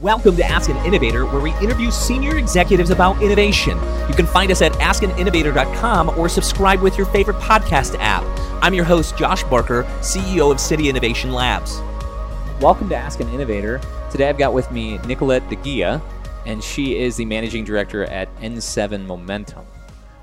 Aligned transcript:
Welcome 0.00 0.36
to 0.36 0.44
Ask 0.44 0.70
an 0.70 0.76
Innovator, 0.86 1.26
where 1.26 1.40
we 1.40 1.50
interview 1.56 1.90
senior 1.90 2.38
executives 2.38 2.90
about 2.90 3.20
innovation. 3.20 3.76
You 4.08 4.14
can 4.14 4.26
find 4.26 4.52
us 4.52 4.62
at 4.62 4.70
askaninnovator.com 4.74 6.10
or 6.10 6.28
subscribe 6.28 6.80
with 6.82 6.96
your 6.96 7.06
favorite 7.06 7.38
podcast 7.38 7.96
app. 7.98 8.22
I'm 8.62 8.74
your 8.74 8.84
host, 8.84 9.16
Josh 9.16 9.42
Barker, 9.42 9.82
CEO 9.98 10.52
of 10.52 10.60
City 10.60 10.88
Innovation 10.88 11.32
Labs. 11.32 11.80
Welcome 12.60 12.88
to 12.90 12.96
Ask 12.96 13.18
an 13.18 13.28
Innovator. 13.30 13.80
Today 14.08 14.28
I've 14.28 14.38
got 14.38 14.52
with 14.52 14.70
me 14.70 14.98
Nicolette 14.98 15.50
de 15.50 15.56
Guia, 15.56 16.00
and 16.46 16.62
she 16.62 16.96
is 16.96 17.16
the 17.16 17.24
managing 17.24 17.64
director 17.64 18.04
at 18.04 18.32
N7 18.36 19.04
Momentum. 19.04 19.66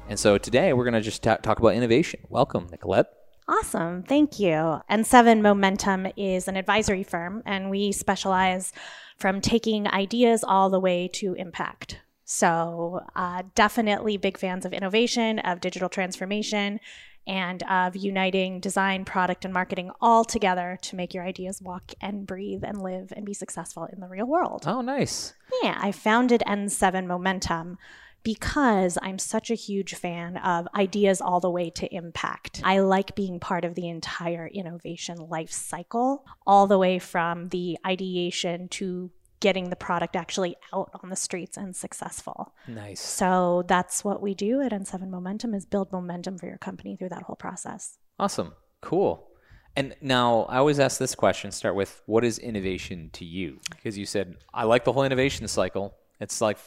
And 0.08 0.18
so 0.18 0.38
today 0.38 0.72
we're 0.72 0.86
going 0.86 0.94
to 0.94 1.02
just 1.02 1.22
ta- 1.22 1.36
talk 1.36 1.60
about 1.60 1.74
innovation. 1.74 2.22
Welcome, 2.30 2.68
Nicolette. 2.72 3.08
Awesome. 3.50 4.04
Thank 4.04 4.40
you. 4.40 4.80
N7 4.90 5.42
Momentum 5.42 6.08
is 6.16 6.48
an 6.48 6.56
advisory 6.56 7.04
firm, 7.04 7.44
and 7.46 7.70
we 7.70 7.92
specialize 7.92 8.72
from 9.18 9.42
taking 9.42 9.88
ideas 9.88 10.44
all 10.44 10.70
the 10.70 10.80
way 10.80 11.08
to 11.14 11.34
impact. 11.34 12.00
So, 12.26 13.02
uh, 13.16 13.44
definitely 13.54 14.18
big 14.18 14.38
fans 14.38 14.66
of 14.66 14.74
innovation, 14.74 15.40
of 15.40 15.62
digital 15.62 15.90
transformation, 15.90 16.80
and 17.28 17.64
of 17.64 17.96
uniting 17.96 18.60
design, 18.60 19.06
product, 19.06 19.46
and 19.46 19.54
marketing 19.54 19.92
all 20.00 20.24
together 20.24 20.78
to 20.82 20.96
make 20.96 21.14
your 21.14 21.24
ideas 21.24 21.62
walk 21.62 21.94
and 22.02 22.28
breathe 22.28 22.64
and 22.64 22.82
live 22.82 23.12
and 23.16 23.26
be 23.26 23.34
successful 23.34 23.86
in 23.86 24.00
the 24.00 24.08
real 24.08 24.28
world. 24.28 24.64
Oh, 24.68 24.82
nice. 24.82 25.34
Yeah, 25.64 25.78
I 25.80 25.92
founded 25.92 26.44
N7 26.48 27.08
Momentum 27.08 27.78
because 28.26 28.98
I'm 29.04 29.20
such 29.20 29.52
a 29.52 29.56
huge 29.56 29.94
fan 29.94 30.38
of 30.38 30.68
ideas 30.76 31.22
all 31.22 31.40
the 31.40 31.50
way 31.50 31.70
to 31.70 31.96
impact. 31.96 32.60
I 32.64 32.80
like 32.80 33.16
being 33.16 33.40
part 33.40 33.64
of 33.64 33.76
the 33.76 33.88
entire 33.88 34.48
innovation 34.48 35.18
life 35.30 35.52
cycle, 35.52 36.26
all 36.46 36.66
the 36.66 36.80
way 36.80 36.98
from 36.98 37.50
the 37.50 37.78
ideation 37.86 38.68
to 38.70 39.12
getting 39.42 39.70
the 39.70 39.76
product 39.76 40.16
actually 40.16 40.56
out 40.74 40.90
on 41.04 41.10
the 41.10 41.16
streets 41.16 41.56
and 41.56 41.76
successful. 41.76 42.56
Nice. 42.68 43.00
So 43.00 43.64
that's 43.68 44.04
what 44.04 44.24
we 44.24 44.34
do 44.34 44.60
at 44.62 44.72
N7 44.72 45.08
Momentum 45.08 45.54
is 45.54 45.68
build 45.68 45.92
momentum 45.92 46.40
for 46.40 46.48
your 46.48 46.58
company 46.58 46.96
through 46.96 47.10
that 47.10 47.24
whole 47.24 47.36
process. 47.36 48.00
Awesome. 48.18 48.54
Cool. 48.82 49.28
And 49.76 49.96
now 50.02 50.44
I 50.44 50.58
always 50.58 50.80
ask 50.80 50.98
this 50.98 51.14
question 51.14 51.52
start 51.52 51.76
with 51.76 52.02
what 52.08 52.26
is 52.26 52.40
innovation 52.40 53.12
to 53.14 53.26
you? 53.26 53.60
Because 53.70 54.00
you 54.00 54.08
said, 54.08 54.38
I 54.52 54.64
like 54.64 54.84
the 54.84 54.94
whole 54.94 55.04
innovation 55.04 55.48
cycle. 55.48 55.94
It's 56.20 56.42
like 56.42 56.58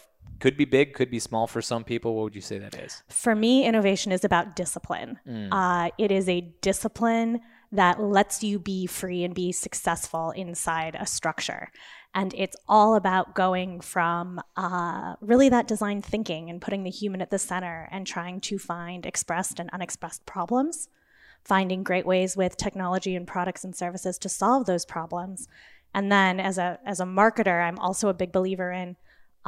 could 0.40 0.56
be 0.56 0.64
big, 0.64 0.94
could 0.94 1.10
be 1.10 1.18
small 1.18 1.46
for 1.46 1.60
some 1.60 1.84
people. 1.84 2.14
What 2.14 2.22
would 2.24 2.34
you 2.34 2.40
say 2.40 2.58
that 2.58 2.74
is? 2.74 3.02
For 3.08 3.34
me, 3.34 3.64
innovation 3.64 4.12
is 4.12 4.24
about 4.24 4.54
discipline. 4.54 5.18
Mm. 5.26 5.48
Uh, 5.50 5.90
it 5.98 6.12
is 6.12 6.28
a 6.28 6.42
discipline 6.60 7.40
that 7.72 8.00
lets 8.00 8.42
you 8.42 8.58
be 8.58 8.86
free 8.86 9.24
and 9.24 9.34
be 9.34 9.52
successful 9.52 10.30
inside 10.30 10.96
a 10.98 11.06
structure. 11.06 11.70
And 12.14 12.32
it's 12.34 12.56
all 12.66 12.94
about 12.94 13.34
going 13.34 13.80
from 13.80 14.40
uh, 14.56 15.16
really 15.20 15.50
that 15.50 15.68
design 15.68 16.00
thinking 16.00 16.48
and 16.48 16.62
putting 16.62 16.84
the 16.84 16.90
human 16.90 17.20
at 17.20 17.30
the 17.30 17.38
center 17.38 17.88
and 17.90 18.06
trying 18.06 18.40
to 18.42 18.58
find 18.58 19.04
expressed 19.04 19.60
and 19.60 19.68
unexpressed 19.70 20.24
problems, 20.24 20.88
finding 21.44 21.82
great 21.82 22.06
ways 22.06 22.36
with 22.36 22.56
technology 22.56 23.14
and 23.14 23.26
products 23.26 23.64
and 23.64 23.76
services 23.76 24.16
to 24.18 24.28
solve 24.28 24.64
those 24.64 24.86
problems. 24.86 25.48
And 25.94 26.10
then 26.10 26.40
as 26.40 26.56
a, 26.56 26.78
as 26.86 27.00
a 27.00 27.04
marketer, 27.04 27.62
I'm 27.62 27.78
also 27.78 28.08
a 28.08 28.14
big 28.14 28.32
believer 28.32 28.72
in 28.72 28.96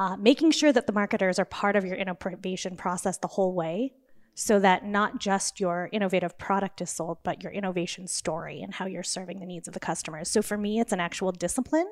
uh, 0.00 0.16
making 0.16 0.50
sure 0.50 0.72
that 0.72 0.86
the 0.86 0.94
marketers 0.94 1.38
are 1.38 1.44
part 1.44 1.76
of 1.76 1.84
your 1.84 1.94
innovation 1.94 2.74
process 2.74 3.18
the 3.18 3.28
whole 3.28 3.52
way 3.52 3.92
so 4.34 4.58
that 4.58 4.82
not 4.82 5.20
just 5.20 5.60
your 5.60 5.90
innovative 5.92 6.38
product 6.38 6.80
is 6.80 6.88
sold, 6.88 7.18
but 7.22 7.42
your 7.42 7.52
innovation 7.52 8.06
story 8.06 8.62
and 8.62 8.72
how 8.72 8.86
you're 8.86 9.02
serving 9.02 9.40
the 9.40 9.44
needs 9.44 9.68
of 9.68 9.74
the 9.74 9.80
customers. 9.80 10.30
So 10.30 10.40
for 10.40 10.56
me, 10.56 10.80
it's 10.80 10.94
an 10.94 11.00
actual 11.00 11.32
discipline 11.32 11.86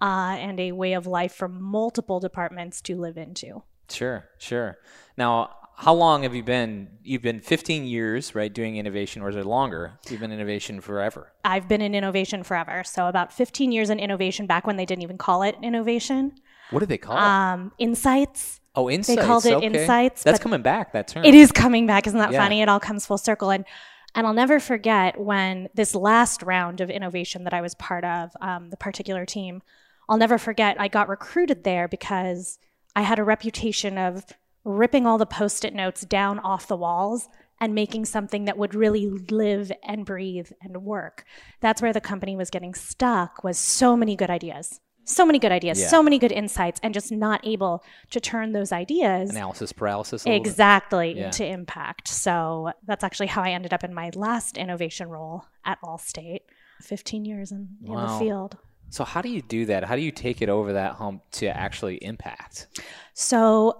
uh, 0.00 0.36
and 0.38 0.58
a 0.58 0.72
way 0.72 0.94
of 0.94 1.06
life 1.06 1.34
for 1.34 1.46
multiple 1.46 2.20
departments 2.20 2.80
to 2.80 2.96
live 2.96 3.18
into. 3.18 3.62
Sure, 3.90 4.30
sure. 4.38 4.78
Now, 5.18 5.50
how 5.76 5.92
long 5.92 6.22
have 6.22 6.34
you 6.34 6.42
been? 6.42 6.88
You've 7.02 7.20
been 7.20 7.40
15 7.40 7.84
years, 7.84 8.34
right, 8.34 8.50
doing 8.50 8.78
innovation, 8.78 9.20
or 9.20 9.28
is 9.28 9.36
it 9.36 9.44
longer? 9.44 9.98
You've 10.08 10.20
been 10.20 10.32
innovation 10.32 10.80
forever. 10.80 11.34
I've 11.44 11.68
been 11.68 11.82
in 11.82 11.94
innovation 11.94 12.42
forever. 12.44 12.82
So 12.82 13.08
about 13.08 13.30
15 13.30 13.72
years 13.72 13.90
in 13.90 14.00
innovation, 14.00 14.46
back 14.46 14.66
when 14.66 14.78
they 14.78 14.86
didn't 14.86 15.02
even 15.02 15.18
call 15.18 15.42
it 15.42 15.54
innovation. 15.62 16.32
What 16.70 16.80
did 16.80 16.88
they 16.88 16.98
call 16.98 17.16
um, 17.16 17.72
it? 17.78 17.84
Insights. 17.84 18.60
Oh, 18.74 18.90
insights. 18.90 19.20
They 19.20 19.26
called 19.26 19.46
it 19.46 19.54
okay. 19.54 19.66
insights. 19.66 20.22
That's 20.22 20.38
coming 20.38 20.62
back. 20.62 20.92
That 20.92 21.08
term. 21.08 21.24
It 21.24 21.34
is 21.34 21.50
coming 21.52 21.86
back. 21.86 22.06
Isn't 22.06 22.18
that 22.18 22.32
Yeah. 22.32 22.42
funny? 22.42 22.60
It 22.60 22.68
all 22.68 22.80
comes 22.80 23.06
full 23.06 23.18
circle. 23.18 23.50
And 23.50 23.64
and 24.14 24.26
I'll 24.26 24.32
never 24.32 24.58
forget 24.58 25.20
when 25.20 25.68
this 25.74 25.94
last 25.94 26.42
round 26.42 26.80
of 26.80 26.88
innovation 26.88 27.44
that 27.44 27.52
I 27.52 27.60
was 27.60 27.74
part 27.74 28.02
of, 28.02 28.30
um, 28.40 28.70
the 28.70 28.76
particular 28.78 29.26
team. 29.26 29.62
I'll 30.08 30.16
never 30.16 30.38
forget. 30.38 30.80
I 30.80 30.88
got 30.88 31.10
recruited 31.10 31.64
there 31.64 31.86
because 31.86 32.58
I 32.94 33.02
had 33.02 33.18
a 33.18 33.24
reputation 33.24 33.98
of 33.98 34.24
ripping 34.64 35.06
all 35.06 35.18
the 35.18 35.26
post-it 35.26 35.74
notes 35.74 36.00
down 36.06 36.38
off 36.38 36.66
the 36.66 36.78
walls 36.78 37.28
and 37.60 37.74
making 37.74 38.06
something 38.06 38.46
that 38.46 38.56
would 38.56 38.74
really 38.74 39.06
live 39.06 39.70
and 39.82 40.06
breathe 40.06 40.50
and 40.62 40.82
work. 40.82 41.24
That's 41.60 41.82
where 41.82 41.92
the 41.92 42.00
company 42.00 42.36
was 42.36 42.48
getting 42.48 42.74
stuck. 42.74 43.44
Was 43.44 43.58
so 43.58 43.96
many 43.98 44.16
good 44.16 44.30
ideas. 44.30 44.80
So 45.08 45.24
many 45.24 45.38
good 45.38 45.52
ideas, 45.52 45.80
Yeah. 45.80 45.86
so 45.86 46.02
many 46.02 46.18
good 46.18 46.32
insights, 46.32 46.80
and 46.82 46.92
just 46.92 47.12
not 47.12 47.40
able 47.46 47.82
to 48.10 48.20
turn 48.20 48.52
those 48.52 48.72
ideas 48.72 49.30
Analysis 49.30 49.72
paralysis. 49.72 50.24
a 50.24 50.28
little 50.28 50.42
bit. 50.42 50.48
exactly 50.50 51.12
Yeah. 51.16 51.26
into 51.26 51.46
impact. 51.46 52.08
So 52.08 52.72
that's 52.84 53.04
actually 53.04 53.28
how 53.28 53.42
I 53.42 53.50
ended 53.50 53.72
up 53.72 53.84
in 53.84 53.94
my 53.94 54.10
last 54.14 54.56
innovation 54.58 55.08
role 55.08 55.44
at 55.64 55.78
Allstate. 55.82 56.40
15 56.82 57.24
years 57.24 57.52
in, 57.52 57.68
in 57.84 57.92
Wow. 57.92 58.06
the 58.18 58.18
field. 58.24 58.58
So 58.90 59.04
how 59.04 59.22
do 59.22 59.28
you 59.28 59.42
do 59.42 59.64
that? 59.66 59.84
How 59.84 59.96
do 59.96 60.02
you 60.02 60.10
take 60.12 60.42
it 60.42 60.48
over 60.48 60.72
that 60.72 60.94
hump 60.94 61.22
to 61.32 61.46
actually 61.46 61.96
impact? 62.04 62.66
So 63.14 63.78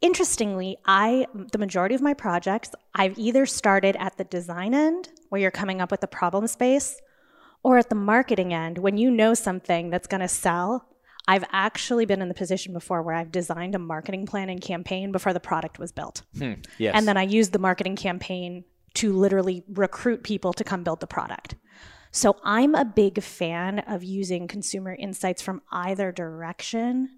interestingly, 0.00 0.76
I 0.84 1.26
the 1.52 1.58
majority 1.58 1.94
of 1.94 2.00
my 2.02 2.14
projects 2.14 2.70
I've 2.94 3.18
either 3.18 3.46
started 3.46 3.96
at 3.98 4.16
the 4.18 4.24
design 4.24 4.74
end 4.74 5.08
where 5.30 5.40
you're 5.40 5.50
coming 5.50 5.80
up 5.80 5.90
with 5.90 6.00
the 6.00 6.06
problem 6.08 6.46
space 6.46 7.00
or 7.62 7.78
at 7.78 7.88
the 7.88 7.94
marketing 7.94 8.52
end 8.52 8.78
when 8.78 8.96
you 8.96 9.10
know 9.10 9.34
something 9.34 9.90
that's 9.90 10.06
going 10.06 10.20
to 10.20 10.28
sell. 10.28 10.88
I've 11.28 11.44
actually 11.52 12.04
been 12.04 12.20
in 12.20 12.26
the 12.26 12.34
position 12.34 12.72
before 12.72 13.00
where 13.02 13.14
I've 13.14 13.30
designed 13.30 13.76
a 13.76 13.78
marketing 13.78 14.26
plan 14.26 14.48
and 14.48 14.60
campaign 14.60 15.12
before 15.12 15.32
the 15.32 15.38
product 15.40 15.78
was 15.78 15.92
built. 15.92 16.22
Hmm. 16.36 16.54
Yes. 16.78 16.94
And 16.96 17.06
then 17.06 17.16
I 17.16 17.22
used 17.22 17.52
the 17.52 17.60
marketing 17.60 17.94
campaign 17.94 18.64
to 18.94 19.12
literally 19.12 19.62
recruit 19.68 20.24
people 20.24 20.52
to 20.54 20.64
come 20.64 20.82
build 20.82 20.98
the 20.98 21.06
product. 21.06 21.54
So 22.10 22.36
I'm 22.42 22.74
a 22.74 22.84
big 22.84 23.22
fan 23.22 23.78
of 23.80 24.02
using 24.02 24.48
consumer 24.48 24.94
insights 24.94 25.40
from 25.40 25.62
either 25.70 26.12
direction 26.12 27.08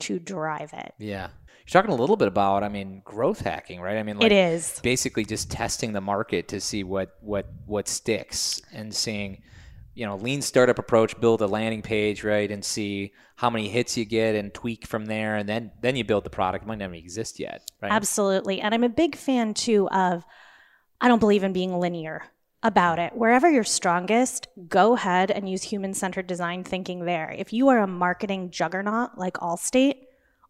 to 0.00 0.18
drive 0.18 0.72
it. 0.72 0.94
yeah. 0.98 1.28
You're 1.66 1.80
talking 1.80 1.92
a 1.92 1.98
little 1.98 2.16
bit 2.16 2.28
about, 2.28 2.62
I 2.62 2.68
mean, 2.68 3.00
growth 3.06 3.40
hacking, 3.40 3.80
right? 3.80 3.96
I 3.96 4.02
mean, 4.02 4.18
like 4.18 4.26
it 4.26 4.32
is. 4.32 4.80
basically 4.82 5.24
just 5.24 5.50
testing 5.50 5.94
the 5.94 6.00
market 6.02 6.48
to 6.48 6.60
see 6.60 6.84
what 6.84 7.16
what 7.22 7.46
what 7.64 7.88
sticks 7.88 8.60
and 8.70 8.94
seeing 8.94 9.42
you 9.94 10.04
know 10.06 10.16
lean 10.16 10.42
startup 10.42 10.78
approach 10.78 11.18
build 11.20 11.40
a 11.40 11.46
landing 11.46 11.82
page 11.82 12.24
right 12.24 12.50
and 12.50 12.64
see 12.64 13.12
how 13.36 13.48
many 13.48 13.68
hits 13.68 13.96
you 13.96 14.04
get 14.04 14.34
and 14.34 14.52
tweak 14.52 14.86
from 14.86 15.06
there 15.06 15.36
and 15.36 15.48
then 15.48 15.70
then 15.80 15.96
you 15.96 16.04
build 16.04 16.24
the 16.24 16.30
product 16.30 16.64
it 16.64 16.68
might 16.68 16.78
not 16.78 16.92
exist 16.94 17.38
yet 17.38 17.62
right 17.80 17.92
Absolutely. 18.04 18.60
And 18.60 18.74
I'm 18.74 18.84
a 18.84 18.88
big 18.88 19.16
fan 19.16 19.54
too 19.54 19.88
of, 19.88 20.24
I 21.00 21.08
don't 21.08 21.20
believe 21.20 21.42
in 21.42 21.52
being 21.52 21.78
linear 21.78 22.24
about 22.62 22.98
it. 22.98 23.14
Wherever 23.14 23.50
you're 23.50 23.64
strongest, 23.64 24.48
go 24.68 24.94
ahead 24.94 25.30
and 25.30 25.48
use 25.48 25.62
human 25.62 25.94
centered 25.94 26.26
design 26.26 26.64
thinking 26.64 27.04
there. 27.04 27.34
If 27.36 27.52
you 27.52 27.68
are 27.68 27.78
a 27.78 27.86
marketing 27.86 28.50
juggernaut 28.50 29.16
like 29.16 29.34
Allstate, 29.34 29.96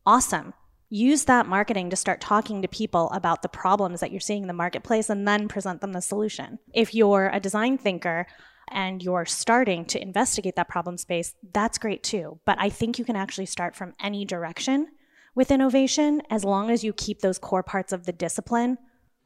awesome. 0.07 0.55
Use 0.91 1.25
that 1.25 1.47
marketing 1.47 1.91
to 1.91 1.97
start 1.97 2.21
talking 2.21 2.63
to 2.63 2.69
people 2.69 3.11
about 3.11 3.43
the 3.43 3.49
problems 3.49 4.01
that 4.01 4.11
you're 4.11 4.21
seeing 4.21 4.43
in 4.43 4.49
the 4.49 4.55
marketplace 4.55 5.11
and 5.11 5.27
then 5.27 5.49
present 5.49 5.81
them 5.81 5.93
the 5.93 6.01
solution. 6.01 6.59
If 6.73 6.95
you're 6.95 7.31
a 7.33 7.41
design 7.41 7.79
thinker, 7.79 8.27
and 8.69 9.03
you're 9.03 9.27
starting 9.27 9.85
to 9.87 10.01
investigate 10.01 10.57
that 10.57 10.69
problem 10.69 10.97
space, 10.99 11.35
that's 11.53 11.79
great 11.79 12.03
too. 12.03 12.41
But 12.45 12.59
I 12.61 12.69
think 12.69 12.99
you 12.99 13.05
can 13.05 13.17
actually 13.17 13.47
start 13.47 13.77
from 13.77 13.95
any 14.01 14.25
direction 14.25 14.89
with 15.35 15.51
innovation 15.51 16.23
as 16.31 16.45
long 16.45 16.71
as 16.71 16.85
you 16.85 16.93
keep 16.93 17.21
those 17.21 17.39
core 17.39 17.63
parts 17.63 17.93
of 17.93 18.07
the 18.07 18.13
discipline 18.13 18.79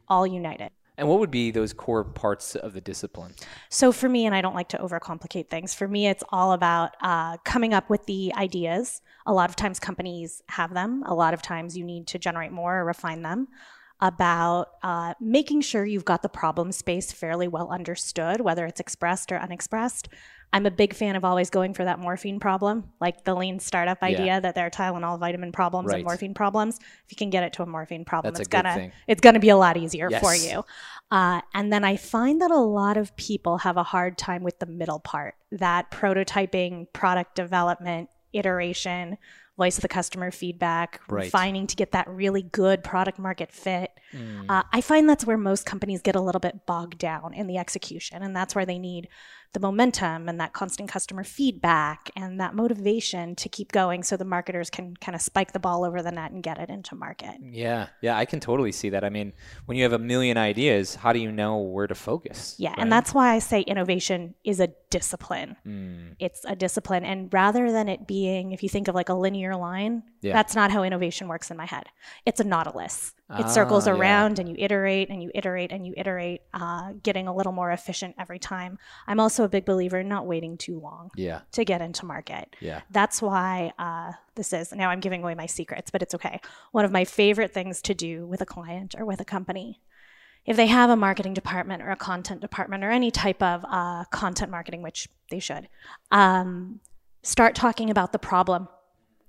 all 0.09 0.27
united. 0.27 0.71
and 0.97 1.09
what 1.09 1.21
would 1.21 1.31
be 1.31 1.51
those 1.53 1.73
core 1.73 2.03
parts 2.03 2.57
of 2.57 2.73
the 2.73 2.81
discipline 2.81 3.33
So 3.69 3.93
for 3.93 4.09
me, 4.09 4.27
and 4.27 4.35
I 4.35 4.41
don't 4.41 4.55
like 4.55 4.69
to 4.71 4.79
overcomplicate 4.79 5.49
things, 5.49 5.73
for 5.75 5.87
me, 5.87 6.09
it's 6.09 6.25
all 6.31 6.53
about 6.53 6.97
uh, 7.01 7.37
coming 7.45 7.73
up 7.73 7.89
with 7.89 8.05
the 8.07 8.33
ideas. 8.35 9.01
A 9.27 9.33
lot 9.33 9.49
of 9.49 9.55
times 9.57 9.79
companies 9.79 10.43
have 10.49 10.75
them, 10.75 11.05
a 11.07 11.15
lot 11.15 11.35
of 11.35 11.43
times 11.43 11.77
you 11.77 11.85
need 11.85 12.07
to 12.09 12.19
generate 12.19 12.51
more 12.51 12.79
or 12.79 12.85
refine 12.85 13.23
them. 13.23 13.49
About 14.01 14.69
uh, 14.83 15.15
making 15.21 15.63
sure 15.63 15.85
you've 15.85 16.05
got 16.05 16.23
the 16.23 16.29
problem 16.29 16.71
space 16.71 17.11
fairly 17.11 17.49
well 17.49 17.69
understood, 17.71 18.41
whether 18.41 18.65
it's 18.65 18.79
expressed 18.79 19.33
or 19.33 19.39
unexpressed. 19.39 20.09
I'm 20.53 20.65
a 20.67 20.71
big 20.71 20.95
fan 20.95 21.15
of 21.17 21.25
always 21.25 21.51
going 21.51 21.75
for 21.75 21.85
that 21.85 21.99
morphine 21.99 22.41
problem, 22.41 22.91
like 23.01 23.25
the 23.25 23.35
lean 23.35 23.59
startup 23.59 24.03
idea 24.03 24.41
that 24.41 24.55
there 24.55 24.65
are 24.65 24.71
Tylenol 24.71 25.19
vitamin 25.19 25.53
problems 25.53 25.89
Right. 25.89 25.97
and 25.97 26.05
morphine 26.05 26.33
problems. 26.33 26.79
If 26.79 27.11
you 27.11 27.17
can 27.17 27.29
get 27.29 27.43
it 27.43 27.53
to 27.55 27.63
a 27.63 27.67
morphine 27.67 28.05
problem, 28.07 28.33
That's 28.33 28.41
it's 28.41 28.49
gonna 28.49 28.73
thing. 28.75 28.93
it's 29.07 29.21
gonna 29.21 29.41
be 29.41 29.51
a 29.51 29.57
lot 29.57 29.77
easier 29.77 30.09
for 30.11 30.35
you. 30.35 30.65
Uh, 31.11 31.43
and 31.53 31.71
then 31.73 31.85
I 31.85 31.97
find 31.97 32.41
that 32.41 32.51
a 32.51 32.57
lot 32.57 32.97
of 32.97 33.15
people 33.17 33.59
have 33.59 33.77
a 33.77 33.83
hard 33.83 34.17
time 34.17 34.43
with 34.43 34.59
the 34.59 34.67
middle 34.67 35.01
part, 35.01 35.35
that 35.53 35.91
prototyping, 35.91 36.87
product 36.93 37.35
development, 37.35 38.09
iteration, 38.33 39.19
voice 39.59 39.77
of 39.77 39.83
the 39.83 39.89
customer 39.89 40.31
feedback, 40.31 41.01
Right. 41.09 41.25
refining 41.25 41.67
to 41.67 41.77
get 41.77 41.93
that 41.93 42.09
really 42.09 42.43
good 42.43 42.83
product 42.83 43.19
market 43.19 43.53
fit. 43.53 43.91
Mm. 44.15 44.47
Uh, 44.49 44.63
I 44.73 44.81
find 44.81 45.07
that's 45.09 45.27
where 45.27 45.37
most 45.37 45.67
companies 45.67 46.01
get 46.01 46.17
a 46.17 46.21
little 46.21 46.41
bit 46.41 46.65
bogged 46.65 46.97
down 46.97 47.35
in 47.35 47.47
the 47.47 47.59
execution, 47.59 48.23
and 48.23 48.35
that's 48.35 48.55
where 48.55 48.65
they 48.65 48.79
need 48.79 49.09
the 49.55 49.61
momentum 49.61 50.29
and 50.29 50.39
that 50.41 50.53
constant 50.53 50.89
customer 50.91 51.25
feedback 51.25 52.11
and 52.15 52.39
that 52.41 52.55
motivation 52.55 53.35
to 53.37 53.49
keep 53.49 53.73
going 53.73 54.03
so 54.03 54.17
the 54.17 54.25
marketers 54.25 54.69
can 54.69 54.95
kind 54.97 55.15
of 55.17 55.23
spike 55.23 55.53
the 55.53 55.59
ball 55.59 55.85
over 55.85 56.03
the 56.03 56.11
net 56.11 56.31
and 56.33 56.43
get 56.43 56.59
it 56.59 56.69
into 56.69 56.95
market. 56.95 57.35
Yeah, 57.43 57.89
yeah, 58.03 58.17
I 58.17 58.25
can 58.27 58.41
totally 58.41 58.73
see 58.73 58.91
that. 58.91 59.05
I 59.05 59.09
mean, 59.09 59.33
when 59.67 59.77
you 59.79 59.85
have 59.85 59.93
a 59.95 59.99
million 59.99 60.37
ideas, 60.37 60.95
how 60.97 61.13
do 61.13 61.19
you 61.19 61.33
know 61.33 61.59
where 61.59 61.87
to 61.87 61.95
focus? 61.95 62.57
Yeah, 62.59 62.71
right? 62.71 62.79
and 62.79 62.93
that's 62.93 63.15
why 63.15 63.33
I 63.35 63.39
say 63.39 63.63
innovation 63.63 64.35
is 64.45 64.61
a 64.61 64.69
discipline. 64.91 65.57
Mm, 65.67 66.17
It's 66.19 66.45
a 66.45 66.55
discipline. 66.55 67.05
And 67.05 67.33
rather 67.33 67.73
than 67.73 67.89
it 67.89 68.07
being, 68.07 68.53
if 68.53 68.63
you 68.63 68.69
think 68.69 68.89
of 68.89 68.95
like 68.95 69.09
a 69.09 69.15
linear 69.15 69.57
line, 69.57 70.03
Yeah. 70.21 70.33
that's 70.35 70.55
not 70.55 70.71
how 70.71 70.83
innovation 70.83 71.27
works 71.29 71.51
in 71.51 71.57
my 71.57 71.67
head. 71.67 71.87
It's 72.27 72.41
a 72.41 72.45
nautilus. 72.45 73.13
It 73.39 73.51
circles 73.51 73.87
Ah, 73.87 73.93
yeah. 73.93 73.99
around 73.99 74.39
and 74.39 74.49
you 74.49 74.55
iterate 74.59 75.11
and 75.11 75.23
you 75.23 75.31
iterate 75.35 75.71
and 75.71 75.87
you 75.87 75.93
iterate, 75.99 76.41
uh, 76.55 76.93
getting 77.03 77.29
a 77.29 77.35
little 77.35 77.53
more 77.53 77.71
efficient 77.71 78.15
every 78.19 78.39
time. 78.39 78.79
I'm 79.07 79.21
also 79.21 79.45
a 79.45 79.49
big 79.51 79.67
believer 79.67 79.99
in 79.99 80.09
not 80.09 80.27
waiting 80.27 80.57
too 80.57 80.81
long 80.81 81.11
yeah, 81.15 81.41
to 81.53 81.65
get 81.65 81.83
into 81.83 82.07
market. 82.07 82.57
yeah. 82.61 82.81
That's 82.91 83.21
why 83.21 83.73
uh, 83.79 84.13
this 84.35 84.55
is 84.55 84.73
now 84.73 84.89
I'm 84.89 85.01
giving 85.01 85.23
away 85.23 85.35
my 85.35 85.45
secrets, 85.45 85.91
but 85.91 86.01
it's 86.01 86.15
okay. 86.15 86.41
One 86.73 86.87
of 86.87 86.91
my 86.93 87.05
favorite 87.05 87.53
things 87.53 87.83
to 87.83 87.93
do 87.95 88.25
with 88.27 88.41
a 88.41 88.47
client 88.47 88.95
or 88.97 89.05
with 89.05 89.21
a 89.21 89.27
company, 89.27 89.83
if 90.47 90.57
they 90.57 90.67
have 90.69 90.89
a 90.89 90.97
marketing 90.97 91.35
department 91.35 91.83
or 91.83 91.91
a 91.91 91.97
content 91.97 92.41
department 92.41 92.83
or 92.83 92.91
any 92.91 93.11
type 93.11 93.43
of 93.43 93.63
uh, 93.69 94.05
content 94.11 94.51
marketing, 94.51 94.81
which 94.81 95.07
they 95.31 95.39
should, 95.39 95.69
um, 96.11 96.81
start 97.23 97.55
talking 97.55 97.91
about 97.91 98.13
the 98.13 98.19
problem. 98.19 98.69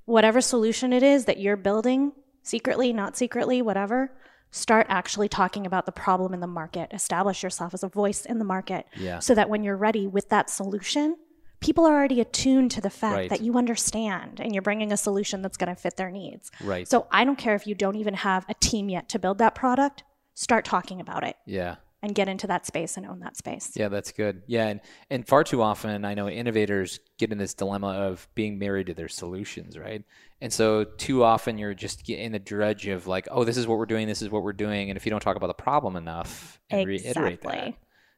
Whatever 0.05 0.39
solution 0.39 0.93
it 0.93 1.03
is 1.03 1.25
that 1.25 1.37
you're 1.37 1.57
building, 1.57 2.13
secretly, 2.43 2.93
not 2.93 3.17
secretly, 3.17 3.61
whatever, 3.61 4.11
start 4.51 4.87
actually 4.89 5.29
talking 5.29 5.65
about 5.65 5.85
the 5.85 5.91
problem 5.91 6.33
in 6.33 6.39
the 6.39 6.47
market. 6.47 6.89
Establish 6.91 7.43
yourself 7.43 7.73
as 7.73 7.83
a 7.83 7.87
voice 7.87 8.25
in 8.25 8.39
the 8.39 8.45
market 8.45 8.85
Yeah. 8.95 9.19
so 9.19 9.35
that 9.35 9.49
when 9.49 9.63
you're 9.63 9.77
ready 9.77 10.07
with 10.07 10.29
that 10.29 10.49
solution, 10.49 11.15
people 11.59 11.85
are 11.85 11.93
already 11.93 12.19
attuned 12.21 12.71
to 12.71 12.81
the 12.81 12.89
fact 12.89 13.15
Right. 13.15 13.29
that 13.29 13.41
you 13.41 13.57
understand 13.57 14.39
and 14.39 14.53
you're 14.53 14.61
bringing 14.61 14.91
a 14.91 14.97
solution 14.97 15.41
that's 15.41 15.57
going 15.57 15.67
to 15.73 15.79
fit 15.79 15.97
their 15.97 16.09
needs. 16.09 16.49
Right. 16.63 16.87
So 16.87 17.05
I 17.11 17.25
don't 17.25 17.37
care 17.37 17.53
if 17.53 17.67
you 17.67 17.75
don't 17.75 17.95
even 17.97 18.13
have 18.15 18.45
a 18.49 18.53
team 18.55 18.89
yet 18.89 19.09
to 19.09 19.19
build 19.19 19.37
that 19.39 19.53
product, 19.55 20.03
start 20.33 20.63
talking 20.65 21.01
about 21.01 21.23
it 21.25 21.35
yeah. 21.45 21.75
And 22.01 22.15
get 22.15 22.29
into 22.29 22.47
that 22.47 22.65
space 22.65 22.95
and 22.97 23.05
own 23.05 23.19
that 23.19 23.35
space. 23.35 23.71
Yeah, 23.75 23.89
that's 23.89 24.11
good. 24.11 24.43
Yeah, 24.47 24.67
and, 24.67 24.81
and 25.09 25.27
far 25.27 25.43
too 25.43 25.61
often, 25.61 26.05
I 26.05 26.13
know 26.13 26.29
innovators 26.29 26.99
get 27.17 27.31
in 27.31 27.37
this 27.37 27.53
dilemma 27.53 27.89
of 27.89 28.27
being 28.35 28.57
married 28.57 28.87
to 28.87 28.93
their 28.93 29.09
solutions, 29.09 29.77
right? 29.77 30.03
And 30.41 30.51
so 30.51 30.85
too 30.85 31.23
often 31.23 31.57
you're 31.57 31.73
just 31.73 32.09
in 32.09 32.31
the 32.31 32.39
dredge 32.39 32.87
of 32.87 33.07
like, 33.07 33.27
oh, 33.31 33.43
this 33.43 33.57
is 33.57 33.67
what 33.67 33.77
we're 33.77 33.85
doing, 33.85 34.07
this 34.07 34.21
is 34.21 34.29
what 34.29 34.43
we're 34.43 34.53
doing, 34.53 34.89
and 34.89 34.97
if 34.97 35.05
you 35.05 35.09
don't 35.09 35.19
talk 35.19 35.35
about 35.35 35.47
the 35.47 35.53
problem 35.53 35.95
enough 35.95 36.59
and 36.69 36.87
reiterate 36.87 37.41
that, 37.41 37.73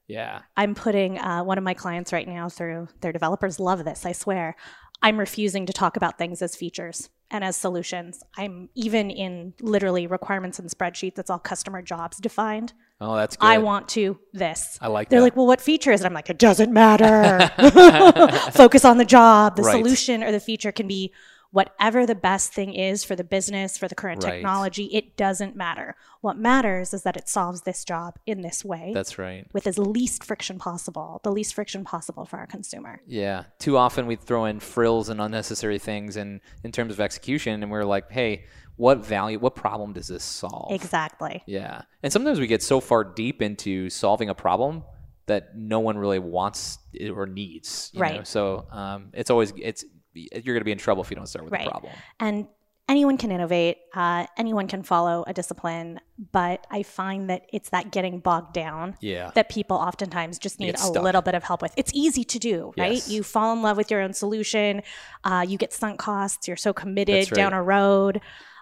yeah, 0.08 0.42
I'm 0.56 0.76
putting 0.76 1.20
uh, 1.20 1.44
one 1.44 1.58
of 1.58 1.64
my 1.64 1.74
clients 1.74 2.14
right 2.14 2.28
now 2.28 2.50
through 2.50 2.88
their 3.02 3.12
developers 3.12 3.60
love 3.60 3.84
this, 3.84 4.06
I 4.06 4.12
swear. 4.12 4.56
I'm 5.02 5.18
refusing 5.18 5.66
to 5.66 5.74
talk 5.74 5.98
about 5.98 6.20
things 6.20 6.44
as 6.44 6.56
features 6.56 7.10
and 7.32 7.44
as 7.44 7.58
solutions. 7.58 8.22
I'm 8.38 8.70
even 8.76 9.10
in 9.10 9.56
literally 9.60 10.06
requirements 10.06 10.60
and 10.60 10.70
spreadsheets, 10.70 11.18
it's 11.18 11.32
all 11.32 11.40
customer 11.40 11.82
jobs 11.82 12.18
defined. 12.18 12.74
Oh, 13.02 13.16
that's 13.18 13.36
good. 13.36 13.46
I 13.48 13.58
want 13.58 13.90
to 13.90 14.18
this. 14.32 14.78
I 14.82 14.88
like 14.88 15.10
They're 15.10 15.20
that. 15.20 15.24
like, 15.24 15.36
well, 15.36 15.48
what 15.48 15.60
feature 15.60 15.92
is 15.92 16.02
it? 16.02 16.06
I'm 16.06 16.14
like, 16.14 16.30
it 16.30 16.38
doesn't 16.38 16.72
matter. 16.72 17.52
Focus 18.54 18.86
on 18.86 18.98
the 18.98 19.06
job. 19.06 19.56
The 19.56 19.64
Right. 19.64 19.84
solution 19.84 20.24
or 20.24 20.32
the 20.32 20.40
feature 20.40 20.72
can 20.72 20.88
be 20.88 21.14
whatever 21.52 22.06
the 22.06 22.16
best 22.16 22.54
thing 22.54 22.74
is 22.74 23.04
for 23.04 23.14
the 23.14 23.26
business, 23.26 23.78
for 23.78 23.90
the 23.90 23.96
current 23.96 24.24
Right. 24.24 24.36
technology. 24.36 24.86
It 24.86 25.18
doesn't 25.18 25.54
matter. 25.54 25.96
What 26.22 26.38
matters 26.38 26.94
is 26.94 27.04
that 27.04 27.18
it 27.18 27.28
solves 27.28 27.64
this 27.64 27.84
job 27.84 28.16
in 28.26 28.42
this 28.42 28.64
way 28.64 28.92
That's 28.94 29.18
right. 29.20 29.46
with 29.52 29.68
as 29.68 29.78
least 29.78 30.24
friction 30.24 30.60
possible, 30.60 31.20
the 31.24 31.32
least 31.32 31.54
friction 31.54 31.84
possible 31.84 32.26
for 32.26 32.38
our 32.40 32.48
consumer. 32.48 33.02
Yeah. 33.06 33.44
Too 33.60 33.76
often 33.76 34.08
we 34.08 34.16
throw 34.16 34.46
in 34.46 34.62
frills 34.62 35.10
and 35.10 35.20
unnecessary 35.20 35.78
things 35.78 36.16
and 36.16 36.40
in 36.64 36.72
terms 36.72 36.94
of 36.94 37.02
execution 37.02 37.62
and 37.64 37.70
we're 37.70 37.84
like, 37.84 38.10
hey, 38.10 38.46
what 38.78 39.06
value 39.06 39.40
what 39.40 39.56
problem 39.56 39.94
does 39.94 40.08
this 40.08 40.24
solve? 40.24 40.72
Exactly. 40.72 41.44
Yeah. 41.46 41.84
And 42.04 42.12
sometimes 42.12 42.40
we 42.40 42.48
get 42.48 42.64
so 42.64 42.80
far 42.80 43.04
deep 43.04 43.42
into 43.42 43.90
solving 43.90 44.30
a 44.30 44.36
problem 44.36 44.84
that 45.28 45.56
no 45.56 45.80
one 45.80 45.98
really 45.98 46.20
wants 46.20 46.80
or 47.16 47.26
needs. 47.26 47.92
you 47.94 48.00
know? 48.00 48.06
Right. 48.06 48.28
So 48.28 48.66
um, 48.72 49.10
it's 49.14 49.30
always 49.30 49.54
it's 49.58 49.86
you're 50.14 50.42
going 50.56 50.60
to 50.60 50.66
be 50.66 50.72
in 50.72 50.78
trouble 50.78 51.04
if 51.04 51.10
you 51.10 51.16
don't 51.16 51.28
start 51.28 51.46
with 51.46 51.54
Right. 51.54 51.66
the 51.66 51.72
problem. 51.72 51.94
And 52.20 52.48
anyone 52.90 53.18
can 53.18 53.32
innovate, 53.32 53.78
uh, 53.96 54.26
anyone 54.38 54.68
can 54.68 54.84
follow 54.84 55.24
a 55.26 55.34
discipline, 55.34 56.00
but 56.34 56.68
I 56.70 56.84
find 56.84 57.30
that 57.30 57.44
it's 57.54 57.70
that 57.70 57.92
getting 57.92 58.20
bogged 58.20 58.54
down 58.54 58.98
Yeah. 59.00 59.32
that 59.36 59.48
people 59.48 59.78
oftentimes 59.78 60.38
just 60.38 60.60
need 60.60 60.76
a 60.78 60.90
little 60.92 61.22
bit 61.22 61.34
of 61.34 61.44
help 61.44 61.62
with. 61.62 61.74
It's 61.78 61.92
easy 61.94 62.26
to 62.26 62.40
do, 62.40 62.74
right? 62.78 62.94
Yes. 62.94 63.10
You 63.10 63.24
fall 63.24 63.54
in 63.54 63.62
love 63.62 63.78
with 63.78 63.90
your 63.90 64.02
own 64.02 64.12
solution, 64.14 64.82
uh, 65.24 65.46
you 65.48 65.58
get 65.58 65.72
sunk 65.72 66.00
costs, 66.00 66.48
you're 66.50 66.58
so 66.58 66.74
committed 66.74 67.32
right. 67.32 67.34
down 67.34 67.54
a 67.54 67.64
road, 67.64 68.20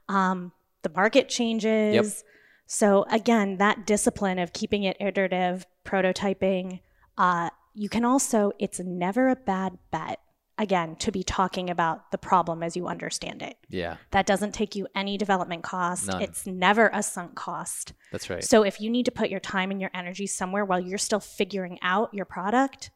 um, 0.10 0.52
the 0.84 0.90
market 0.90 1.30
changes. 1.30 2.26
So, 2.66 3.06
again, 3.10 3.58
that 3.58 3.88
discipline 3.88 4.38
of 4.38 4.54
keeping 4.54 4.84
it 4.84 4.98
iterative, 5.00 5.66
prototyping, 5.86 6.82
uh, 7.18 7.50
you 7.74 7.90
can 7.90 8.06
also, 8.06 8.52
it's 8.60 8.80
never 8.80 9.28
a 9.30 9.36
bad 9.36 9.78
bet, 9.92 10.20
again, 10.58 10.96
to 10.98 11.12
be 11.12 11.24
talking 11.24 11.70
about 11.70 12.12
the 12.12 12.18
problem 12.18 12.62
as 12.62 12.76
you 12.76 12.88
understand 12.88 13.42
it. 13.42 13.58
Yeah. 13.70 13.98
That 14.12 14.28
doesn't 14.28 14.54
take 14.54 14.76
you 14.76 14.88
any 14.94 15.18
development 15.18 15.64
cost. 15.64 16.08
None. 16.08 16.22
It's 16.22 16.46
never 16.46 16.92
a 16.94 17.02
sunk 17.02 17.34
cost. 17.36 17.94
That's 18.12 18.30
right. 18.30 18.44
So 18.44 18.64
if 18.64 18.80
you 18.80 18.90
need 18.90 19.06
to 19.06 19.12
put 19.12 19.30
your 19.30 19.40
time 19.40 19.72
and 19.72 19.82
your 19.82 19.92
energy 19.94 20.28
somewhere 20.28 20.66
while 20.66 20.80
you're 20.80 20.98
still 20.98 21.20
figuring 21.22 21.80
out 21.82 22.14
your 22.14 22.26
product, 22.26 22.92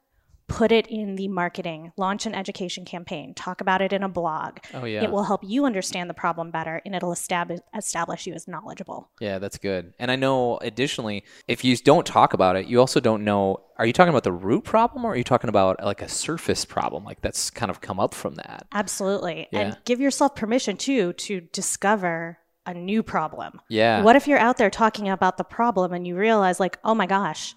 put 0.53 0.71
it 0.71 0.85
in 0.87 1.15
the 1.15 1.27
marketing, 1.27 1.91
launch 1.97 2.25
an 2.25 2.35
education 2.35 2.85
campaign, 2.85 3.33
talk 3.33 3.59
about 3.59 3.81
it 3.81 3.91
in 3.91 4.03
a 4.03 4.09
blog. 4.09 4.59
Oh, 4.73 4.85
yeah. 4.85 5.03
It 5.03 5.11
will 5.11 5.23
help 5.23 5.41
you 5.43 5.65
understand 5.65 6.09
the 6.09 6.13
problem 6.13 6.51
better 6.51 6.79
and 6.85 6.95
it'll 6.95 7.11
establish 7.11 7.59
establish 7.75 8.27
you 8.27 8.33
as 8.33 8.47
knowledgeable. 8.47 9.09
Yeah, 9.19 9.39
that's 9.39 9.57
good. 9.57 9.93
And 9.97 10.11
I 10.11 10.15
know 10.15 10.59
additionally, 10.59 11.23
if 11.47 11.63
you 11.63 11.75
don't 11.77 12.05
talk 12.05 12.33
about 12.33 12.55
it, 12.55 12.67
you 12.67 12.79
also 12.79 12.99
don't 12.99 13.23
know 13.23 13.63
are 13.79 13.87
you 13.87 13.93
talking 13.93 14.11
about 14.11 14.23
the 14.23 14.31
root 14.31 14.63
problem 14.63 15.03
or 15.03 15.13
are 15.13 15.15
you 15.15 15.23
talking 15.23 15.49
about 15.49 15.83
like 15.83 16.03
a 16.03 16.07
surface 16.07 16.63
problem 16.63 17.03
like 17.03 17.21
that's 17.21 17.49
kind 17.49 17.71
of 17.71 17.81
come 17.81 17.99
up 17.99 18.13
from 18.13 18.35
that? 18.35 18.67
Absolutely. 18.71 19.47
Yeah. 19.51 19.59
And 19.59 19.77
give 19.85 19.99
yourself 19.99 20.35
permission 20.35 20.77
too 20.77 21.13
to 21.13 21.41
discover 21.41 22.37
a 22.65 22.73
new 22.73 23.03
problem. 23.03 23.59
Yeah. 23.69 24.03
What 24.03 24.15
if 24.15 24.27
you're 24.27 24.39
out 24.39 24.57
there 24.57 24.69
talking 24.69 25.09
about 25.09 25.37
the 25.37 25.43
problem 25.43 25.93
and 25.93 26.07
you 26.07 26.15
realize, 26.15 26.59
like, 26.59 26.77
oh 26.83 26.95
my 26.95 27.05
gosh, 27.05 27.55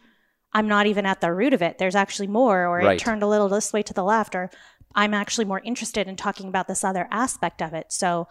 I'm 0.57 0.67
not 0.69 0.87
even 0.87 1.05
at 1.05 1.21
the 1.21 1.33
root 1.35 1.53
of 1.53 1.61
it. 1.61 1.77
There's 1.77 1.95
actually 1.95 2.29
more, 2.29 2.65
or 2.67 2.79
Right. 2.79 2.99
it 2.99 3.05
turned 3.05 3.23
a 3.23 3.27
little 3.27 3.49
this 3.51 3.73
way 3.75 3.83
to 3.83 3.93
the 3.93 4.03
left, 4.03 4.35
or 4.35 4.49
I'm 4.95 5.13
actually 5.13 5.45
more 5.45 5.61
interested 5.61 6.09
in 6.09 6.17
talking 6.17 6.49
about 6.49 6.67
this 6.67 6.83
other 6.83 7.07
aspect 7.11 7.61
of 7.61 7.75
it. 7.75 7.93
So 7.93 8.27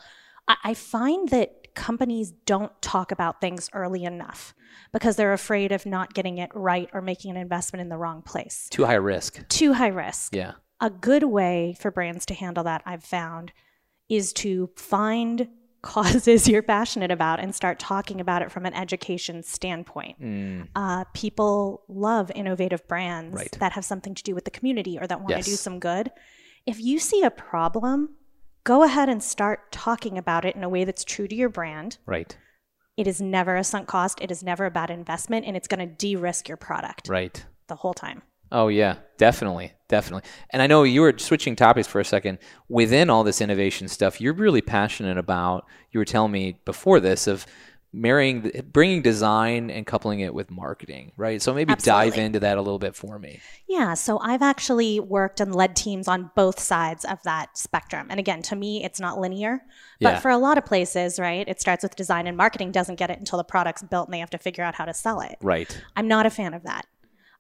I, 0.48 0.56
I 0.64 0.74
find 0.74 1.30
that 1.30 1.76
companies 1.76 2.32
don't 2.32 2.72
talk 2.82 3.12
about 3.12 3.42
things 3.42 3.70
early 3.74 4.04
enough 4.06 4.56
because 4.92 5.18
they're 5.18 5.34
afraid 5.34 5.72
of 5.72 5.86
not 5.86 6.16
getting 6.16 6.40
it 6.40 6.50
right 6.56 6.90
or 6.94 7.02
making 7.02 7.30
an 7.32 7.38
investment 7.38 7.82
in 7.82 7.90
the 7.90 7.98
wrong 7.98 8.24
place. 8.24 8.68
Too 8.72 8.86
high 8.86 8.94
risk. 8.96 9.48
Too 9.50 9.74
high 9.74 9.90
risk 9.90 10.34
Yeah. 10.34 10.54
a 10.82 10.90
good 10.90 11.24
way 11.26 11.76
for 11.80 11.92
brands 11.92 12.26
to 12.28 12.34
handle 12.34 12.64
that 12.64 12.82
I've 12.88 13.04
found 13.04 13.52
is 14.10 14.34
to 14.34 14.72
find 14.78 15.48
causes 15.86 16.48
you're 16.52 16.62
passionate 16.64 17.12
about 17.12 17.40
and 17.40 17.56
start 17.56 17.80
talking 17.80 18.20
about 18.20 18.42
it 18.42 18.52
from 18.52 18.66
an 18.66 18.74
education 18.74 19.42
standpoint. 19.44 20.20
Mm, 20.22 20.68
Uh, 20.76 21.06
people 21.14 21.84
love 21.88 22.32
innovative 22.36 22.86
brands 22.88 23.36
Right. 23.36 23.58
that 23.60 23.72
have 23.74 23.86
something 23.86 24.14
to 24.16 24.24
do 24.24 24.36
with 24.36 24.44
the 24.46 24.52
community 24.52 24.98
or 25.00 25.08
that 25.08 25.22
want 25.22 25.30
to 25.36 25.42
do 25.50 25.56
some 25.56 25.80
good. 25.80 26.12
If 26.66 26.80
you 26.82 27.00
see 27.00 27.22
a 27.24 27.32
problem, 27.32 28.16
go 28.64 28.84
ahead 28.84 29.08
and 29.10 29.22
start 29.24 29.72
talking 29.72 30.18
about 30.18 30.44
it 30.44 30.56
in 30.56 30.64
a 30.64 30.70
way 30.70 30.84
that's 30.84 31.04
true 31.06 31.28
to 31.28 31.36
your 31.36 31.50
brand. 31.50 31.98
right. 32.06 32.36
It 32.98 33.08
is 33.08 33.20
never 33.22 33.58
a 33.58 33.64
sunk 33.64 33.88
cost, 33.90 34.20
it 34.22 34.32
is 34.32 34.42
never 34.42 34.66
a 34.66 34.72
bad 34.72 34.90
investment, 34.90 35.46
and 35.46 35.56
it's 35.58 35.68
going 35.68 35.82
to 35.82 35.86
de 35.96 36.16
risk 36.16 36.48
your 36.48 36.58
product 36.58 37.10
Right. 37.10 37.46
the 37.68 37.76
whole 37.76 37.94
time. 37.94 38.22
Oh 38.52 38.68
yeah, 38.68 38.98
definitely, 39.18 39.74
definitely. 39.88 40.30
And 40.52 40.62
I 40.62 40.68
know 40.68 40.84
you 40.84 41.02
were 41.02 41.14
switching 41.18 41.56
topics 41.56 41.88
for 41.88 42.00
a 42.00 42.06
second. 42.06 42.38
Within 42.70 43.10
all 43.10 43.24
this 43.24 43.42
innovation 43.42 43.88
stuff, 43.88 44.22
you're 44.22 44.34
really 44.34 44.62
passionate 44.62 45.18
about. 45.18 45.66
You 45.92 46.00
were 46.00 46.06
telling 46.06 46.32
me 46.32 46.60
before 46.66 47.00
this 47.00 47.28
of 47.28 47.46
marrying, 47.92 48.52
bringing 48.74 49.02
design 49.02 49.70
and 49.72 49.88
coupling 49.88 50.20
it 50.20 50.34
with 50.34 50.52
marketing, 50.52 51.14
right? 51.16 51.42
So 51.42 51.54
maybe 51.54 51.74
dive 51.76 52.18
into 52.18 52.42
that 52.42 52.58
a 52.58 52.62
little 52.62 52.78
bit 52.78 52.94
for 52.94 53.18
me. 53.18 53.40
Yeah, 53.70 53.94
so 53.94 54.20
I've 54.20 54.42
actually 54.42 55.00
worked 55.00 55.40
and 55.40 55.56
led 55.56 55.78
teams 55.78 56.10
on 56.10 56.30
both 56.36 56.60
sides 56.60 57.06
of 57.06 57.24
that 57.24 57.58
spectrum. 57.58 58.08
And 58.10 58.20
again, 58.20 58.42
to 58.44 58.56
me, 58.56 58.84
it's 58.84 59.00
not 59.00 59.18
linear. 59.20 59.62
But 60.02 60.16
Yeah. 60.16 60.20
for 60.20 60.30
a 60.30 60.38
lot 60.38 60.58
of 60.58 60.66
places, 60.66 61.20
right, 61.20 61.48
it 61.48 61.62
starts 61.62 61.84
with 61.84 61.96
design 61.96 62.28
and 62.28 62.36
marketing 62.36 62.72
doesn't 62.74 62.96
get 62.96 63.10
it 63.10 63.18
until 63.18 63.38
the 63.38 63.46
product's 63.46 63.82
built 63.84 64.08
and 64.10 64.14
they 64.14 64.20
have 64.20 64.30
to 64.32 64.38
figure 64.38 64.64
out 64.66 64.76
how 64.76 64.84
to 64.84 64.94
sell 64.94 65.22
it. 65.22 65.38
Right. 65.42 65.82
I'm 65.96 66.10
not 66.10 66.26
a 66.26 66.30
fan 66.30 66.54
of 66.54 66.64
that. 66.64 66.86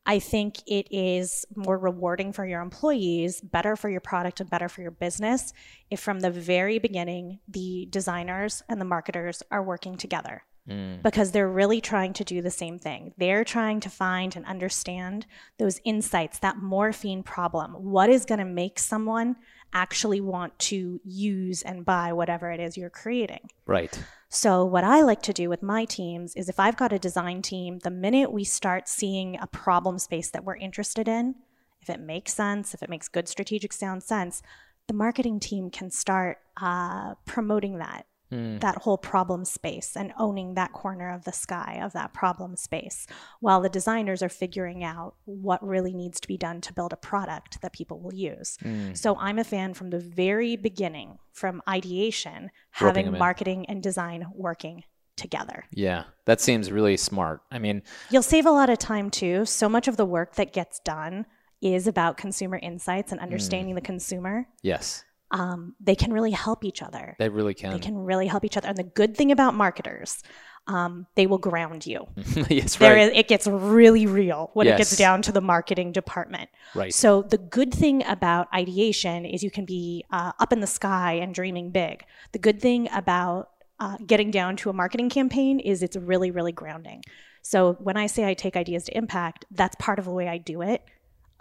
I 0.05 0.19
think 0.19 0.57
it 0.67 0.87
is 0.91 1.45
more 1.55 1.77
rewarding 1.77 2.31
for 2.31 2.45
your 2.45 2.61
employees, 2.61 3.41
better 3.41 3.75
for 3.75 3.89
your 3.89 4.01
product, 4.01 4.39
and 4.39 4.49
better 4.49 4.69
for 4.69 4.81
your 4.81 4.91
business 4.91 5.53
if 5.89 5.99
from 5.99 6.19
the 6.19 6.31
very 6.31 6.77
beginning 6.79 7.39
the 7.47 7.87
designers 7.89 8.63
and 8.69 8.79
the 8.79 8.85
marketers 8.85 9.41
are 9.51 9.63
working 9.63 9.97
together. 9.97 10.43
Mm. 10.69 11.03
Because 11.03 11.31
they're 11.31 11.49
really 11.49 11.79
trying 11.79 12.13
to 12.13 12.23
do 12.23 12.41
the 12.41 12.49
same 12.49 12.79
thing. 12.79 13.13
They're 13.17 13.43
trying 13.43 13.81
to 13.81 13.89
find 13.89 14.35
and 14.35 14.45
understand 14.47 15.27
those 15.59 15.79
insights, 15.83 16.39
that 16.39 16.57
morphine 16.57 17.21
problem. 17.21 17.73
What 17.73 18.09
is 18.09 18.25
going 18.25 18.39
to 18.39 18.45
make 18.45 18.79
someone 18.79 19.35
actually 19.73 20.21
want 20.21 20.57
to 20.57 20.99
use 21.03 21.61
and 21.61 21.85
buy 21.85 22.13
whatever 22.13 22.51
it 22.51 22.59
is 22.59 22.77
you're 22.77 22.89
creating? 22.89 23.51
Right. 23.67 23.95
So, 24.35 24.65
what 24.65 24.83
I 24.83 24.99
like 24.99 25.21
to 25.21 25.33
do 25.33 25.47
with 25.47 25.63
my 25.63 25.85
teams 25.85 26.35
is 26.35 26.49
if 26.49 26.59
I've 26.59 26.75
got 26.75 26.91
a 26.91 26.99
design 26.99 27.41
team, 27.41 27.79
the 27.79 27.89
minute 27.89 28.33
we 28.33 28.43
start 28.43 28.89
seeing 28.89 29.39
a 29.39 29.47
problem 29.47 29.97
space 29.97 30.29
that 30.31 30.43
we're 30.43 30.57
interested 30.57 31.07
in, 31.07 31.35
if 31.81 31.89
it 31.89 32.01
makes 32.01 32.33
sense, 32.33 32.73
if 32.73 32.83
it 32.83 32.89
makes 32.89 33.07
good 33.07 33.29
strategic 33.29 33.71
sound 33.71 34.03
sense, 34.03 34.43
the 34.87 34.93
marketing 34.93 35.39
team 35.39 35.69
can 35.69 35.89
start 35.89 36.39
uh, 36.57 37.13
promoting 37.25 37.77
that 37.77 38.07
mm. 38.31 38.59
that 38.61 38.79
whole 38.79 38.97
problem 38.97 39.45
space 39.45 39.95
and 39.95 40.13
owning 40.17 40.53
that 40.53 40.73
corner 40.73 41.13
of 41.13 41.23
the 41.23 41.31
sky 41.31 41.79
of 41.81 41.93
that 41.93 42.13
problem 42.13 42.55
space 42.55 43.07
while 43.39 43.61
the 43.61 43.69
designers 43.69 44.21
are 44.21 44.29
figuring 44.29 44.83
out 44.83 45.15
what 45.25 45.65
really 45.65 45.93
needs 45.93 46.19
to 46.19 46.27
be 46.27 46.37
done 46.37 46.61
to 46.61 46.73
build 46.73 46.93
a 46.93 46.97
product 46.97 47.61
that 47.61 47.73
people 47.73 47.99
will 47.99 48.13
use. 48.13 48.57
Mm. 48.63 48.97
So 48.97 49.17
I'm 49.17 49.39
a 49.39 49.43
fan 49.43 49.73
from 49.73 49.89
the 49.89 49.99
very 49.99 50.55
beginning, 50.55 51.17
from 51.31 51.61
ideation, 51.67 52.51
having 52.71 53.11
marketing 53.11 53.65
and 53.67 53.81
design 53.81 54.25
working 54.33 54.83
together. 55.17 55.65
Yeah, 55.71 56.03
that 56.25 56.41
seems 56.41 56.71
really 56.71 56.97
smart. 56.97 57.41
I 57.49 57.59
mean, 57.59 57.83
you'll 58.09 58.21
save 58.21 58.45
a 58.45 58.51
lot 58.51 58.69
of 58.69 58.79
time 58.79 59.09
too. 59.09 59.45
So 59.45 59.69
much 59.69 59.87
of 59.87 59.97
the 59.97 60.05
work 60.05 60.35
that 60.35 60.51
gets 60.51 60.79
done 60.79 61.25
is 61.61 61.87
about 61.87 62.17
consumer 62.17 62.59
insights 62.61 63.11
and 63.11 63.21
mm. 63.21 63.23
understanding 63.23 63.73
mm. 63.73 63.77
the 63.77 63.81
consumer. 63.81 64.47
Yes 64.61 65.03
um, 65.35 65.75
they 65.81 65.95
can 65.95 66.13
really 66.13 66.31
help 66.31 66.63
each 66.63 66.81
other. 66.81 67.17
They 67.19 67.27
really 67.27 67.53
can. 67.53 67.73
They 67.73 67.79
can 67.79 67.97
really 67.97 68.25
help 68.25 68.45
each 68.45 68.55
other. 68.55 68.69
And 68.69 68.77
the 68.77 68.83
good 68.83 69.17
thing 69.17 69.33
about 69.33 69.53
marketers, 69.53 70.23
um, 70.65 71.07
they 71.15 71.27
will 71.27 71.39
ground 71.39 71.85
you. 71.85 72.07
yes, 72.49 72.79
right. 72.79 72.99
Is, 72.99 73.11
it 73.13 73.27
gets 73.27 73.45
really 73.45 74.07
real 74.07 74.51
when 74.53 74.65
yes. 74.65 74.75
it 74.75 74.77
gets 74.77 74.95
down 74.95 75.21
to 75.23 75.33
the 75.33 75.41
marketing 75.41 75.91
department. 75.91 76.49
Right. 76.73 76.93
So 76.93 77.21
the 77.21 77.37
good 77.37 77.73
thing 77.73 78.05
about 78.05 78.47
ideation 78.53 79.25
is 79.25 79.43
you 79.43 79.51
can 79.51 79.65
be 79.65 80.05
uh, 80.09 80.31
up 80.39 80.53
in 80.53 80.61
the 80.61 80.67
sky 80.67 81.19
and 81.21 81.35
dreaming 81.35 81.69
big. 81.69 82.05
The 82.31 82.39
good 82.39 82.61
thing 82.61 82.87
about 82.93 83.49
uh, 83.81 83.97
getting 84.07 84.31
down 84.31 84.55
to 84.57 84.69
a 84.69 84.73
marketing 84.73 85.09
campaign 85.09 85.59
is 85.59 85.83
it's 85.83 85.97
really, 85.97 86.31
really 86.31 86.53
grounding. 86.53 87.03
So 87.41 87.73
when 87.73 87.97
I 87.97 88.07
say 88.07 88.25
I 88.25 88.35
take 88.35 88.55
ideas 88.55 88.85
to 88.85 88.97
impact, 88.97 89.43
that's 89.51 89.75
part 89.79 89.99
of 89.99 90.05
the 90.05 90.11
way 90.11 90.29
I 90.29 90.37
do 90.37 90.61
it. 90.61 90.81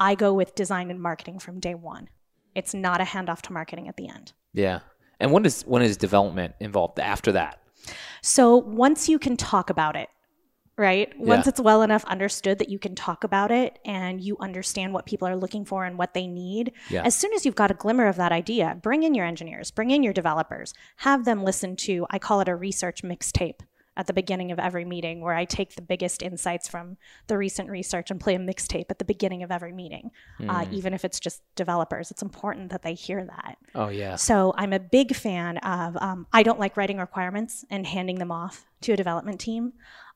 I 0.00 0.16
go 0.16 0.34
with 0.34 0.56
design 0.56 0.90
and 0.90 1.00
marketing 1.00 1.38
from 1.38 1.60
day 1.60 1.76
one. 1.76 2.08
It's 2.54 2.75
not 2.75 3.00
a 3.00 3.04
handoff 3.04 3.42
to 3.42 3.52
marketing 3.52 3.88
at 3.88 3.96
the 3.96 4.08
end. 4.08 4.32
Yeah. 4.52 4.80
And 5.20 5.32
when 5.32 5.44
is 5.44 5.62
when 5.62 5.82
is 5.82 5.96
development 5.96 6.54
involved 6.61 6.99
after 6.99 7.32
that? 7.32 7.61
So 8.23 8.56
once 8.56 9.08
you 9.08 9.18
can 9.18 9.37
talk 9.37 9.70
about 9.70 9.96
it, 9.96 10.08
right? 10.76 11.12
Once 11.18 11.46
yeah. 11.46 11.50
it's 11.50 11.61
well 11.61 11.82
enough 11.82 12.04
understood 12.06 12.58
that 12.58 12.68
you 12.68 12.78
can 12.78 12.94
talk 12.94 13.23
about 13.23 13.50
it 13.50 13.78
and 13.84 14.20
you 14.20 14.37
understand 14.40 14.92
what 14.92 15.06
people 15.06 15.28
are 15.28 15.37
looking 15.37 15.64
for 15.64 15.84
and 15.84 15.99
what 15.99 16.14
they 16.14 16.26
need, 16.26 16.73
yeah. 16.90 17.02
as 17.04 17.14
soon 17.14 17.32
as 17.32 17.44
you've 17.44 17.54
got 17.54 17.70
a 17.70 17.75
glimmer 17.75 18.06
of 18.06 18.16
that 18.16 18.32
idea, 18.32 18.78
bring 18.82 19.02
in 19.02 19.14
your 19.14 19.26
engineers, 19.26 19.70
bring 19.70 19.90
in 19.90 20.02
your 20.02 20.12
developers, 20.12 20.75
have 20.96 21.25
them 21.25 21.44
listen 21.44 21.76
to, 21.76 22.06
I 22.11 22.18
call 22.18 22.40
it 22.40 22.49
a 22.49 22.56
research 22.56 23.02
mixtape 23.02 23.61
at 23.96 24.06
the 24.06 24.12
beginning 24.12 24.50
of 24.50 24.58
every 24.58 24.84
meeting 24.84 25.20
where 25.20 25.34
I 25.34 25.44
take 25.44 25.74
the 25.74 25.82
biggest 25.82 26.22
insights 26.22 26.68
from 26.68 26.96
the 27.26 27.38
recent 27.38 27.70
research 27.70 28.10
and 28.10 28.20
play 28.20 28.34
a 28.34 28.38
mixtape 28.38 28.86
at 28.90 28.98
the 28.98 29.04
beginning 29.04 29.42
of 29.42 29.50
every 29.50 29.72
meeting, 29.72 30.10
mm. 30.40 30.50
uh, 30.50 30.64
hmm. 30.64 30.74
even 30.74 30.94
if 30.94 31.04
it's 31.04 31.20
just 31.20 31.42
developers. 31.54 32.10
It's 32.10 32.22
important 32.22 32.70
that 32.70 32.82
they 32.82 32.94
hear 32.94 33.24
that. 33.24 33.58
Oh, 33.74 33.88
yeah. 33.88 34.16
So 34.16 34.52
I'm 34.56 34.72
a 34.72 34.80
big 34.80 35.14
fan 35.14 35.58
of, 35.58 35.96
um, 36.00 36.26
I 36.32 36.42
don't 36.42 36.58
like 36.58 36.76
writing 36.76 36.98
requirements 36.98 37.64
and 37.70 37.86
handing 37.86 38.18
them 38.18 38.32
off 38.32 38.66
to 38.82 38.92
a 38.92 38.96
development 38.96 39.40
team. 39.40 39.74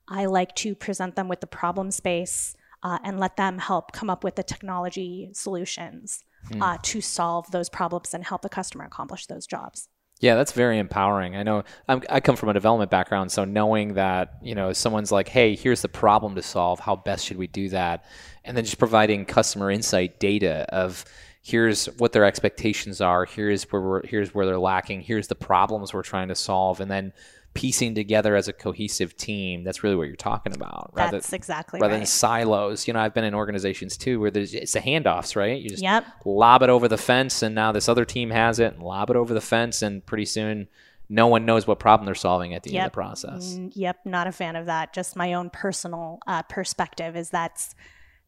I 0.08 0.26
like 0.26 0.54
to 0.56 0.74
present 0.74 1.16
them 1.16 1.28
with 1.28 1.40
the 1.40 1.46
problem 1.46 1.90
space 1.90 2.56
uh, 2.82 2.98
and 3.04 3.20
let 3.20 3.36
them 3.36 3.58
help 3.58 3.92
come 3.92 4.10
up 4.10 4.24
with 4.24 4.36
the 4.36 4.42
technology 4.42 5.30
solutions 5.32 6.24
mm. 6.50 6.62
uh, 6.62 6.78
to 6.82 7.00
solve 7.00 7.50
those 7.50 7.68
problems 7.68 8.14
and 8.14 8.24
help 8.24 8.42
the 8.42 8.48
customer 8.48 8.84
accomplish 8.84 9.26
those 9.26 9.46
jobs. 9.46 9.88
Yeah, 10.20 10.34
that's 10.34 10.52
very 10.52 10.78
empowering. 10.78 11.36
I 11.36 11.44
know 11.44 11.62
I'm, 11.86 12.02
i 12.10 12.18
come 12.18 12.34
from 12.34 12.48
a 12.48 12.52
development 12.52 12.90
background, 12.90 13.30
so 13.30 13.44
knowing 13.44 13.94
that 13.94 14.38
you 14.42 14.54
know 14.54 14.72
someone's 14.72 15.12
like, 15.12 15.28
"Hey, 15.28 15.54
here's 15.54 15.82
the 15.82 15.88
problem 15.88 16.34
to 16.34 16.42
solve. 16.42 16.80
How 16.80 16.96
best 16.96 17.24
should 17.26 17.36
we 17.36 17.46
do 17.46 17.68
that?" 17.68 18.04
and 18.48 18.56
then 18.56 18.64
just 18.64 18.78
providing 18.78 19.26
customer 19.26 19.70
insight 19.70 20.18
data 20.18 20.66
of 20.70 21.04
here's 21.42 21.84
what 21.98 22.12
their 22.12 22.24
expectations 22.24 23.00
are, 23.00 23.26
here's 23.26 23.64
where 23.64 23.82
we're, 23.82 24.06
here's 24.06 24.34
where 24.34 24.46
they're 24.46 24.58
lacking, 24.58 25.02
here's 25.02 25.28
the 25.28 25.34
problems 25.34 25.92
we're 25.92 26.02
trying 26.02 26.28
to 26.28 26.34
solve, 26.34 26.80
and 26.80 26.90
then 26.90 27.12
piecing 27.54 27.94
together 27.94 28.36
as 28.36 28.46
a 28.48 28.52
cohesive 28.52 29.16
team. 29.16 29.64
That's 29.64 29.82
really 29.82 29.96
what 29.96 30.06
you're 30.06 30.16
talking 30.16 30.54
about. 30.54 30.90
Rather, 30.92 31.16
That's 31.16 31.32
exactly 31.32 31.80
rather 31.80 31.94
right. 31.94 31.98
than 31.98 32.06
silos. 32.06 32.86
You 32.86 32.94
know, 32.94 33.00
I've 33.00 33.14
been 33.14 33.24
in 33.24 33.34
organizations 33.34 33.96
too 33.96 34.20
where 34.20 34.30
there's 34.30 34.54
it's 34.54 34.76
a 34.76 34.80
handoffs, 34.80 35.34
right? 35.34 35.60
You 35.60 35.68
just 35.68 35.82
yep. 35.82 36.04
lob 36.24 36.62
it 36.62 36.70
over 36.70 36.88
the 36.88 36.98
fence, 36.98 37.42
and 37.42 37.54
now 37.54 37.72
this 37.72 37.88
other 37.88 38.04
team 38.04 38.30
has 38.30 38.58
it, 38.58 38.74
and 38.74 38.82
lob 38.82 39.10
it 39.10 39.16
over 39.16 39.34
the 39.34 39.40
fence, 39.40 39.82
and 39.82 40.04
pretty 40.04 40.24
soon 40.24 40.68
no 41.08 41.26
one 41.26 41.46
knows 41.46 41.66
what 41.66 41.78
problem 41.78 42.04
they're 42.06 42.14
solving 42.14 42.54
at 42.54 42.62
the 42.62 42.70
yep. 42.70 42.78
end 42.78 42.86
of 42.86 42.92
the 42.92 42.94
process. 42.94 43.58
Yep, 43.72 44.00
not 44.04 44.26
a 44.26 44.32
fan 44.32 44.56
of 44.56 44.66
that. 44.66 44.92
Just 44.92 45.16
my 45.16 45.32
own 45.32 45.50
personal 45.50 46.20
uh, 46.26 46.42
perspective 46.42 47.16
is 47.16 47.30
that's 47.30 47.74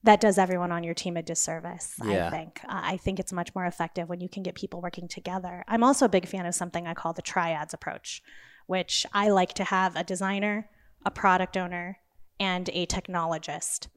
that 0.03 0.21
does 0.21 0.39
everyone 0.39 0.73
on 0.73 0.83
your 0.83 0.95
team 0.95 1.17
a 1.17 1.23
disservice. 1.23 1.95
Yeah. 2.03 2.29
I 2.29 2.31
think. 2.31 2.61
Uh, 2.65 2.81
I 2.83 2.97
think 2.97 3.21
it's 3.21 3.33
much 3.33 3.55
more 3.55 3.67
effective 3.67 4.09
when 4.09 4.21
you 4.21 4.29
can 4.29 4.43
get 4.43 4.55
people 4.55 4.81
working 4.81 5.09
together. 5.09 5.63
I'm 5.69 5.85
also 5.85 6.07
a 6.07 6.09
big 6.09 6.27
fan 6.27 6.47
of 6.47 6.55
something 6.55 6.87
I 6.87 6.95
call 6.95 7.13
the 7.13 7.23
triads 7.23 7.75
approach 7.75 8.23
which 8.67 9.07
I 9.13 9.29
like 9.29 9.55
to 9.55 9.65
have 9.65 9.97
a 9.97 10.05
designer, 10.05 10.69
a 11.05 11.11
product 11.11 11.57
owner, 11.57 11.99
and 12.39 12.69
a 12.73 12.87
technologist 12.87 13.89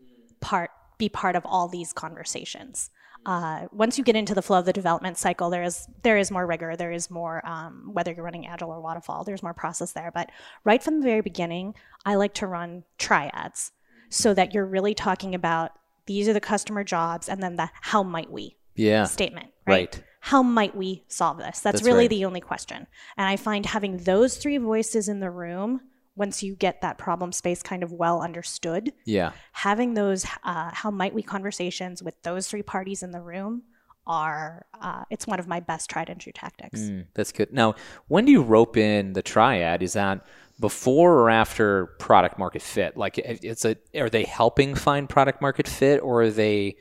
part 0.41 0.71
be 0.97 1.09
part 1.09 1.35
of 1.35 1.45
all 1.45 1.67
these 1.67 1.93
conversations. 1.93 2.89
Uh, 3.25 3.67
once 3.71 3.97
you 3.97 4.03
get 4.03 4.17
into 4.17 4.35
the 4.35 4.41
flow 4.41 4.59
of 4.59 4.65
the 4.65 4.73
development 4.73 5.17
cycle, 5.17 5.49
there 5.49 5.63
is 5.63 5.87
there 6.03 6.17
is 6.17 6.29
more 6.29 6.45
rigor. 6.45 6.75
There 6.75 6.91
is 6.91 7.09
more 7.09 7.45
um, 7.47 7.89
whether 7.93 8.11
you're 8.11 8.25
running 8.25 8.45
agile 8.45 8.71
or 8.71 8.81
waterfall. 8.81 9.23
There's 9.23 9.41
more 9.41 9.53
process 9.53 9.93
there. 9.93 10.11
But 10.13 10.29
right 10.63 10.83
from 10.83 10.99
the 10.99 11.05
very 11.05 11.21
beginning, 11.21 11.75
I 12.05 12.15
like 12.15 12.33
to 12.35 12.47
run 12.47 12.83
triads 12.97 13.71
so 14.09 14.33
that 14.33 14.53
you're 14.53 14.65
really 14.65 14.93
talking 14.93 15.33
about 15.33 15.71
these 16.05 16.27
are 16.27 16.33
the 16.33 16.41
customer 16.41 16.83
jobs, 16.83 17.29
and 17.29 17.41
then 17.41 17.55
the 17.55 17.69
how 17.81 18.03
might 18.03 18.29
we 18.29 18.57
yeah. 18.75 19.05
statement. 19.05 19.51
Right. 19.65 19.95
right 19.95 20.03
how 20.25 20.41
might 20.41 20.73
we 20.73 21.03
solve 21.09 21.37
this? 21.37 21.59
That's, 21.59 21.81
That's 21.81 21.83
really 21.83 22.05
right. 22.05 22.09
the 22.09 22.23
only 22.23 22.39
question. 22.39 22.87
And 23.17 23.27
I 23.27 23.35
find 23.35 23.65
having 23.65 23.97
those 23.97 24.37
three 24.37 24.57
voices 24.57 25.09
in 25.09 25.19
the 25.19 25.29
room, 25.29 25.81
once 26.15 26.41
you 26.41 26.55
get 26.55 26.79
that 26.79 26.97
problem 26.97 27.33
space 27.33 27.61
kind 27.61 27.83
of 27.83 27.91
well 27.91 28.21
understood, 28.21 28.93
yeah, 29.03 29.33
having 29.51 29.95
those 29.95 30.25
uh, 30.45 30.71
how 30.71 30.91
might 30.91 31.13
we 31.13 31.23
conversations 31.23 32.01
with 32.01 32.15
those 32.23 32.47
three 32.47 32.61
parties 32.61 33.03
in 33.03 33.11
the 33.11 33.19
room 33.19 33.63
are 34.07 34.65
uh, 34.79 35.03
it's 35.09 35.27
one 35.27 35.41
of 35.41 35.47
my 35.47 35.59
best 35.59 35.89
tried 35.89 36.09
and 36.09 36.21
true 36.21 36.31
tactics. 36.31 36.79
Mm, 36.79 37.07
that's 37.15 37.33
good. 37.33 37.51
Now, 37.51 37.75
when 38.07 38.23
do 38.23 38.31
you 38.31 38.43
rope 38.43 38.77
in 38.77 39.11
the 39.11 39.21
triad? 39.21 39.83
Is 39.83 39.91
that 39.91 40.25
before 40.57 41.15
or 41.15 41.29
after 41.31 41.87
product 41.99 42.39
market 42.39 42.61
fit? 42.61 42.95
Like, 42.95 43.17
it's 43.17 43.65
a 43.65 43.75
are 43.93 44.09
they 44.09 44.23
helping 44.23 44.73
find 44.73 45.09
product 45.09 45.41
market 45.41 45.67
fit, 45.67 45.99
or 46.01 46.21
are 46.21 46.31
they 46.31 46.77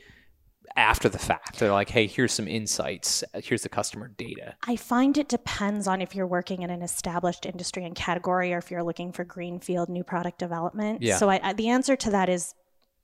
after 0.75 1.09
the 1.09 1.19
fact. 1.19 1.59
They're 1.59 1.71
like, 1.71 1.89
hey, 1.89 2.07
here's 2.07 2.33
some 2.33 2.47
insights. 2.47 3.23
Here's 3.35 3.63
the 3.63 3.69
customer 3.69 4.07
data. 4.07 4.55
I 4.67 4.75
find 4.75 5.17
it 5.17 5.29
depends 5.29 5.87
on 5.87 6.01
if 6.01 6.15
you're 6.15 6.27
working 6.27 6.61
in 6.61 6.69
an 6.69 6.81
established 6.81 7.45
industry 7.45 7.85
and 7.85 7.95
category 7.95 8.53
or 8.53 8.57
if 8.57 8.71
you're 8.71 8.83
looking 8.83 9.11
for 9.11 9.23
greenfield 9.23 9.89
new 9.89 10.03
product 10.03 10.39
development. 10.39 11.01
Yeah. 11.01 11.17
So 11.17 11.29
I, 11.29 11.39
I, 11.43 11.53
the 11.53 11.69
answer 11.69 11.95
to 11.95 12.09
that 12.11 12.29
is 12.29 12.53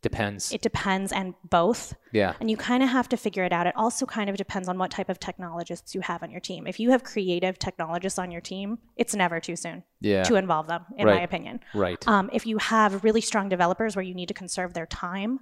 depends. 0.01 0.51
It 0.51 0.61
depends 0.61 1.11
and 1.11 1.33
both. 1.43 1.93
Yeah. 2.11 2.33
And 2.39 2.49
you 2.49 2.57
kind 2.57 2.81
of 2.81 2.89
have 2.89 3.09
to 3.09 3.17
figure 3.17 3.43
it 3.43 3.51
out. 3.51 3.67
It 3.67 3.75
also 3.75 4.05
kind 4.05 4.29
of 4.29 4.38
depends 4.38 4.69
on 4.69 4.77
what 4.77 4.91
type 4.91 5.09
of 5.09 5.19
technologists 5.19 5.93
you 5.93 6.01
have 6.01 6.23
on 6.23 6.31
your 6.31 6.39
team. 6.39 6.67
If 6.67 6.79
you 6.79 6.91
have 6.91 7.03
creative 7.03 7.59
technologists 7.59 8.17
on 8.17 8.31
your 8.31 8.41
team, 8.41 8.79
it's 8.95 9.13
never 9.13 9.39
too 9.39 9.55
soon 9.55 9.83
yeah. 9.99 10.23
to 10.23 10.35
involve 10.35 10.67
them, 10.67 10.85
in 10.97 11.05
right. 11.05 11.17
my 11.17 11.21
opinion. 11.21 11.59
Right. 11.73 12.07
Um, 12.07 12.29
if 12.31 12.45
you 12.45 12.57
have 12.59 13.03
really 13.03 13.21
strong 13.21 13.49
developers 13.49 13.95
where 13.95 14.03
you 14.03 14.15
need 14.15 14.29
to 14.29 14.33
conserve 14.33 14.73
their 14.73 14.85
time, 14.85 15.41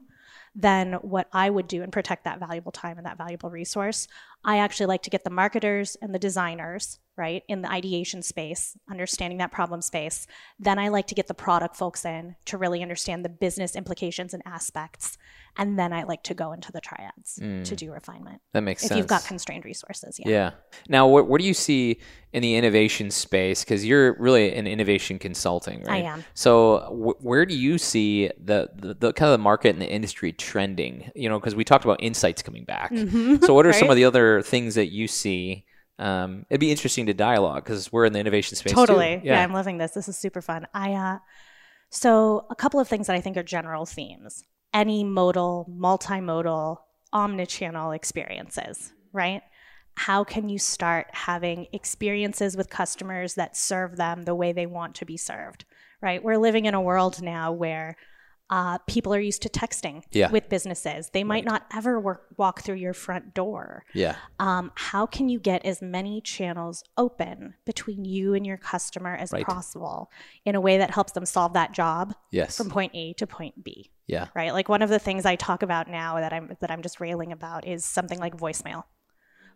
then 0.55 0.93
what 0.93 1.27
I 1.31 1.50
would 1.50 1.67
do 1.67 1.84
and 1.84 1.91
protect 1.91 2.24
that 2.25 2.39
valuable 2.39 2.72
time 2.72 2.98
and 2.98 3.05
that 3.05 3.17
valuable 3.17 3.50
resource. 3.50 4.07
I 4.43 4.57
actually 4.57 4.88
like 4.88 5.03
to 5.03 5.10
get 5.10 5.24
the 5.24 5.29
marketers 5.29 5.96
and 6.01 6.13
the 6.13 6.19
designers, 6.19 7.00
right, 7.17 7.43
in 7.47 7.62
the 7.62 7.71
ideation 7.71 8.21
space, 8.21 8.77
understanding 8.89 9.39
that 9.39 9.51
problem 9.51 9.81
space. 9.81 10.27
Then 10.59 10.77
I 10.77 10.89
like 10.89 11.07
to 11.07 11.15
get 11.15 11.27
the 11.27 11.33
product 11.33 11.75
folks 11.75 12.05
in 12.05 12.36
to 12.45 12.57
really 12.57 12.81
understand 12.81 13.25
the 13.25 13.29
business 13.29 13.75
implications 13.75 14.33
and 14.33 14.43
aspects. 14.45 15.17
And 15.57 15.79
then 15.79 15.91
I 15.91 16.03
like 16.03 16.21
to 16.24 16.36
go 16.36 16.51
into 16.51 16.71
the 16.71 16.79
triads 16.79 17.39
mm. 17.41 17.63
to 17.63 17.75
do 17.75 17.91
refinement. 17.91 18.41
That 18.53 18.62
makes 18.62 18.83
if 18.83 18.89
sense. 18.89 18.91
If 18.91 18.97
you've 18.97 19.07
got 19.07 19.25
constrained 19.25 19.65
resources, 19.65 20.19
yeah. 20.19 20.29
Yeah. 20.29 20.51
Now, 20.88 21.07
what, 21.07 21.27
what 21.27 21.41
do 21.41 21.47
you 21.47 21.55
see 21.55 22.00
in 22.33 22.43
the 22.43 22.55
innovation 22.55 23.09
space 23.09 23.63
because 23.63 23.83
you're 23.83 24.13
really 24.19 24.53
an 24.53 24.67
innovation 24.67 25.17
consulting, 25.17 25.81
right? 25.83 26.05
am. 26.05 26.24
So 26.36 26.79
wh- 26.89 27.25
where 27.25 27.45
do 27.45 27.57
you 27.57 27.79
see 27.79 28.29
the, 28.38 28.69
the, 28.75 28.93
the 28.93 29.13
kind 29.13 29.31
of 29.31 29.39
the 29.39 29.43
market 29.43 29.69
and 29.69 29.81
the 29.81 29.89
industry 29.89 30.31
trending? 30.31 31.12
You 31.15 31.29
know, 31.29 31.39
because 31.39 31.55
we 31.55 31.63
talked 31.63 31.86
about 31.86 32.03
insights 32.03 32.43
coming 32.43 32.65
back. 32.65 32.95
So 33.43 33.53
what 33.55 33.65
are 33.65 33.74
some 33.74 33.89
of 33.89 33.95
the 33.95 34.05
other 34.05 34.43
things 34.43 34.75
that 34.75 34.91
you 34.91 35.07
see? 35.07 35.65
Um, 36.00 36.46
it'd 36.50 36.60
be 36.60 36.72
interesting 36.72 37.08
to 37.08 37.13
dialogue 37.13 37.63
because 37.63 37.92
we're 37.92 38.06
in 38.06 38.13
the 38.13 38.20
innovation 38.20 38.56
space. 38.56 38.74
Totally. 38.74 39.22
Yeah. 39.24 39.42
I'm 39.42 39.54
loving 39.54 39.77
this. 39.77 39.92
This 39.92 40.08
is 40.08 40.18
super 40.18 40.42
fun. 40.42 40.68
I 40.74 40.94
uh 40.94 41.18
so 41.89 42.46
a 42.50 42.56
couple 42.56 42.80
of 42.80 42.88
things 42.88 43.08
that 43.08 43.16
I 43.16 43.22
think 43.22 43.38
are 43.38 43.44
general 43.44 43.86
themes. 43.86 44.44
Any 44.74 45.04
modal, 45.04 45.72
multimodal, 45.72 46.77
omnichannel 47.13 47.96
experiences, 47.96 48.92
right? 49.13 49.42
How 49.96 50.24
can 50.24 50.50
you 50.50 50.60
start 50.60 51.08
having 51.12 51.68
experiences 51.74 52.56
with 52.56 52.70
customers 52.70 53.34
that 53.36 53.58
serve 53.58 53.96
them 53.96 54.24
the 54.24 54.36
way 54.36 54.51
they 54.51 54.68
want 54.68 54.96
to 54.96 55.06
be 55.06 55.18
served? 55.18 55.66
Right? 56.01 56.22
We're 56.24 56.38
living 56.38 56.66
in 56.66 56.75
a 56.75 56.82
world 56.82 57.24
now 57.24 57.51
where 57.51 57.96
uh, 58.50 58.77
people 58.88 59.13
are 59.13 59.20
used 59.20 59.42
to 59.42 59.50
texting 59.50 60.04
Yeah. 60.12 60.32
with 60.32 60.48
businesses. 60.50 61.10
They 61.12 61.24
might 61.24 61.44
not 61.46 61.66
ever 61.75 62.00
work, 62.00 62.27
walk 62.38 62.62
through 62.62 62.75
your 62.75 62.94
front 62.94 63.34
door 63.34 63.84
Yeah. 63.94 64.16
um, 64.39 64.72
how 64.75 65.06
can 65.06 65.27
you 65.30 65.39
get 65.39 65.66
as 65.66 65.82
many 65.82 66.22
channels 66.22 66.84
open 66.98 67.56
between 67.66 68.06
you 68.06 68.34
and 68.34 68.46
your 68.46 68.58
customer 68.58 69.16
as 69.16 69.32
Right. 69.34 69.46
possible 69.46 70.10
in 70.46 70.56
a 70.56 70.62
way 70.62 70.77
that 70.77 70.92
helps 70.92 71.12
them 71.12 71.25
solve 71.25 71.54
that 71.54 71.74
job 71.74 72.13
Yes. 72.32 72.56
from 72.58 72.70
point 72.70 72.92
A 72.96 73.13
to 73.13 73.27
point 73.27 73.63
B? 73.63 73.92
Yeah. 74.08 74.27
Right? 74.34 74.54
Like 74.54 74.70
one 74.70 74.82
of 74.82 74.89
the 74.89 75.00
things 75.00 75.25
I 75.25 75.36
talk 75.36 75.62
about 75.63 75.89
now 75.89 76.16
that 76.22 76.32
I'm 76.32 76.56
that 76.62 76.72
I'm 76.72 76.82
just 76.82 77.01
railing 77.01 77.34
about 77.34 77.68
is 77.68 77.84
something 77.84 78.20
like 78.20 78.38
voicemail. 78.38 78.84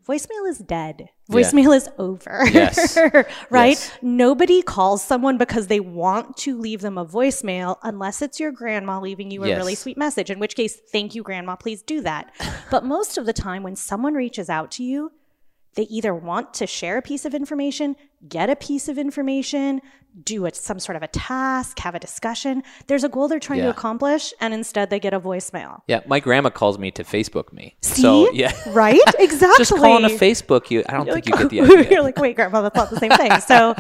Voicemail 0.08 0.50
is 0.50 0.58
dead. 0.60 1.10
Yeah. 1.30 1.36
Voicemail 1.36 1.76
is 1.76 1.88
over. 1.98 2.42
Yes. 2.52 2.98
right? 3.50 3.78
Yes. 3.78 3.92
Nobody 4.02 4.62
calls 4.62 5.04
someone 5.04 5.38
because 5.38 5.68
they 5.68 5.80
want 5.80 6.38
to 6.38 6.58
leave 6.58 6.82
them 6.82 6.98
a 6.98 7.06
voicemail 7.06 7.78
unless 7.84 8.22
it's 8.22 8.40
your 8.40 8.52
grandma 8.52 9.00
leaving 9.00 9.32
you 9.32 9.44
a 9.44 9.56
really 9.56 9.76
sweet 9.76 9.98
message, 9.98 10.30
in 10.30 10.40
which 10.40 10.56
case, 10.56 10.80
thank 10.92 11.14
you, 11.14 11.24
grandma, 11.24 11.56
please 11.56 11.82
do 11.82 12.02
that. 12.02 12.34
but 12.72 12.84
most 12.84 13.18
of 13.18 13.26
the 13.26 13.34
time, 13.34 13.64
when 13.64 13.76
someone 13.76 14.14
reaches 14.14 14.50
out 14.50 14.72
to 14.72 14.84
you, 14.84 15.12
they 15.76 15.84
either 15.84 16.14
want 16.14 16.54
to 16.56 16.68
share 16.68 16.98
a 16.98 17.02
piece 17.02 17.24
of 17.26 17.34
information, 17.34 17.96
get 18.28 18.50
a 18.50 18.56
piece 18.56 18.88
of 18.90 18.98
information, 18.98 19.82
do 20.26 20.46
it, 20.46 20.56
some 20.58 20.78
sort 20.80 20.98
of 20.98 21.04
a 21.04 21.08
task, 21.08 21.80
have 21.80 21.96
a 21.96 22.00
discussion. 22.00 22.64
There's 22.88 23.06
a 23.06 23.10
goal 23.10 23.30
they're 23.30 23.40
trying 23.40 23.60
Yeah. 23.60 23.66
to 23.66 23.72
accomplish, 23.72 24.34
and 24.42 24.54
instead 24.54 24.90
they 24.90 25.00
get 25.00 25.14
a 25.14 25.20
voicemail. 25.22 25.82
Yeah. 25.88 26.02
My 26.06 26.20
grandma 26.20 26.50
calls 26.50 26.78
me 26.78 26.92
to 26.92 27.04
Facebook 27.06 27.54
me. 27.54 27.78
See? 27.82 28.02
So 28.02 28.30
yeah. 28.34 28.52
Right? 28.74 29.00
Exactly. 29.20 29.58
Just 29.60 29.72
calling 29.76 30.04
a 30.04 30.10
Facebook 30.10 30.70
you. 30.70 30.84
I 30.90 30.94
don't 30.94 31.06
You're 31.06 31.16
think 31.16 31.28
you 31.28 31.38
get 31.38 31.50
the 31.50 31.62
idea. 31.80 31.90
You're 31.92 32.04
like, 32.04 32.18
wait, 32.18 32.36
grandma, 32.36 32.62
that's 32.62 32.76
not 32.76 32.90
the 32.90 32.98
same 33.00 33.12
thing. 33.12 33.32
So 33.40 33.76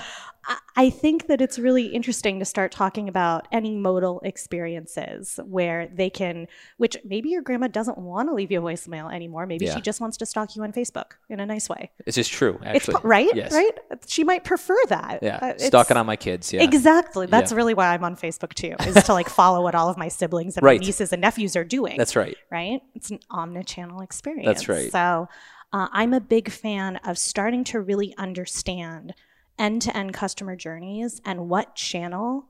I- 0.75 0.89
think 0.89 1.27
that 1.27 1.41
it's 1.41 1.58
really 1.60 1.88
interesting 1.88 2.39
to 2.39 2.46
start 2.46 2.72
talking 2.72 3.08
about 3.10 3.48
any 3.51 3.75
modal 3.75 4.20
experiences 4.24 5.39
where 5.46 5.88
they 5.88 6.10
can, 6.10 6.48
which 6.77 6.98
maybe 7.05 7.29
your 7.29 7.41
grandma 7.41 7.67
doesn't 7.67 7.98
want 7.98 8.29
to 8.29 8.34
leave 8.36 8.51
you 8.51 8.60
a 8.60 8.62
voicemail 8.72 9.13
anymore. 9.13 9.46
Maybe 9.46 9.65
Yeah. 9.65 9.75
she 9.75 9.81
just 9.81 10.00
wants 10.01 10.17
to 10.17 10.25
stalk 10.25 10.55
you 10.55 10.63
on 10.63 10.72
Facebook 10.72 11.13
in 11.29 11.39
a 11.39 11.46
nice 11.46 11.70
way. 11.70 11.91
It's 12.05 12.15
just 12.15 12.31
true, 12.31 12.60
It's 12.63 12.88
actually. 12.88 12.96
po- 12.96 13.08
right, 13.08 13.29
Yes. 13.36 13.51
right. 13.53 13.72
She 14.08 14.24
might 14.24 14.43
prefer 14.43 14.77
that. 14.89 15.20
Yeah. 15.22 15.38
Uh, 15.41 15.58
Stalking 15.58 15.98
on 15.98 16.05
my 16.05 16.15
kids. 16.15 16.51
Yeah. 16.53 16.63
Exactly. 16.63 17.25
That's 17.27 17.51
Yeah. 17.51 17.58
really 17.58 17.74
why 17.74 17.93
I'm 17.93 18.03
on 18.03 18.15
Facebook 18.15 18.53
too, 18.53 18.75
is 18.88 19.03
to 19.05 19.13
like 19.13 19.29
follow 19.29 19.63
what 19.63 19.75
all 19.75 19.89
of 19.89 19.98
my 19.98 20.08
siblings 20.08 20.58
and 20.58 20.63
Right. 20.63 20.79
my 20.79 20.86
nieces 20.86 21.12
and 21.13 21.22
nephews 21.22 21.55
are 21.55 21.63
doing 21.63 21.98
That's 21.98 22.15
right. 22.15 22.38
right? 22.51 22.81
It's 22.96 23.10
an 23.12 23.20
omnichannel 23.31 24.03
experience. 24.03 24.46
That's 24.48 24.70
right. 24.70 24.91
So 24.91 25.27
uh, 25.74 25.88
I'm 25.91 26.13
a 26.13 26.20
big 26.20 26.50
fan 26.51 26.98
of 26.98 27.17
starting 27.17 27.63
to 27.65 27.79
really 27.79 28.13
understand 28.17 29.13
end 29.62 29.82
to 29.84 29.96
end 29.96 30.13
customer 30.13 30.56
journeys 30.56 31.22
and 31.25 31.48
what 31.50 31.75
channel 31.75 32.46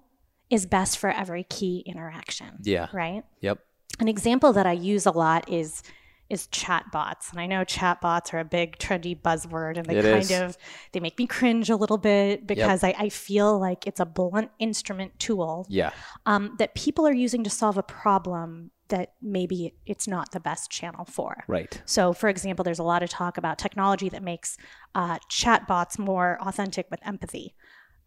is 0.50 0.66
best 0.66 0.98
for 0.98 1.10
every 1.12 1.44
key 1.44 1.84
interaction. 1.86 2.48
Yeah. 2.64 2.88
Right. 2.94 3.24
Yep. 3.42 3.60
An 4.00 4.08
example 4.08 4.54
that 4.54 4.66
I 4.66 4.72
use 4.74 5.06
a 5.06 5.12
lot 5.12 5.50
is 5.50 5.84
is 6.30 6.48
chatbots. 6.48 7.30
And 7.32 7.42
I 7.42 7.46
know 7.46 7.66
chatbots 7.66 8.34
are 8.34 8.40
a 8.40 8.46
big 8.46 8.78
trendy 8.78 9.20
buzzword 9.22 9.76
and 9.78 9.86
they 9.86 9.98
It 9.98 10.04
kind 10.06 10.24
is. 10.24 10.32
of 10.32 10.58
they 10.94 11.02
make 11.02 11.18
me 11.20 11.28
cringe 11.28 11.70
a 11.70 11.76
little 11.76 11.98
bit 11.98 12.48
because 12.48 12.86
I, 12.86 12.96
I 12.98 13.10
feel 13.10 13.60
like 13.60 13.86
it's 13.86 14.00
a 14.00 14.06
blunt 14.06 14.50
instrument 14.58 15.20
tool 15.20 15.66
Yeah. 15.70 15.92
um, 16.26 16.56
that 16.58 16.74
people 16.74 17.06
are 17.06 17.14
using 17.14 17.44
to 17.44 17.50
solve 17.50 17.78
a 17.78 17.84
problem 17.84 18.72
that 18.92 19.14
maybe 19.22 19.74
it's 19.86 20.08
not 20.08 20.32
the 20.32 20.40
best 20.40 20.72
channel 20.72 21.04
for. 21.04 21.44
Right. 21.48 21.82
So, 21.86 22.14
for 22.14 22.30
example, 22.30 22.64
there's 22.64 22.80
a 22.80 22.84
lot 22.84 23.04
of 23.04 23.10
talk 23.10 23.38
about 23.38 23.58
technology 23.58 24.08
that 24.10 24.24
makes 24.24 24.58
uh, 24.96 25.18
chatbots 25.30 25.98
more 26.00 26.38
authentic 26.42 26.88
with 26.90 27.00
empathy. 27.06 27.56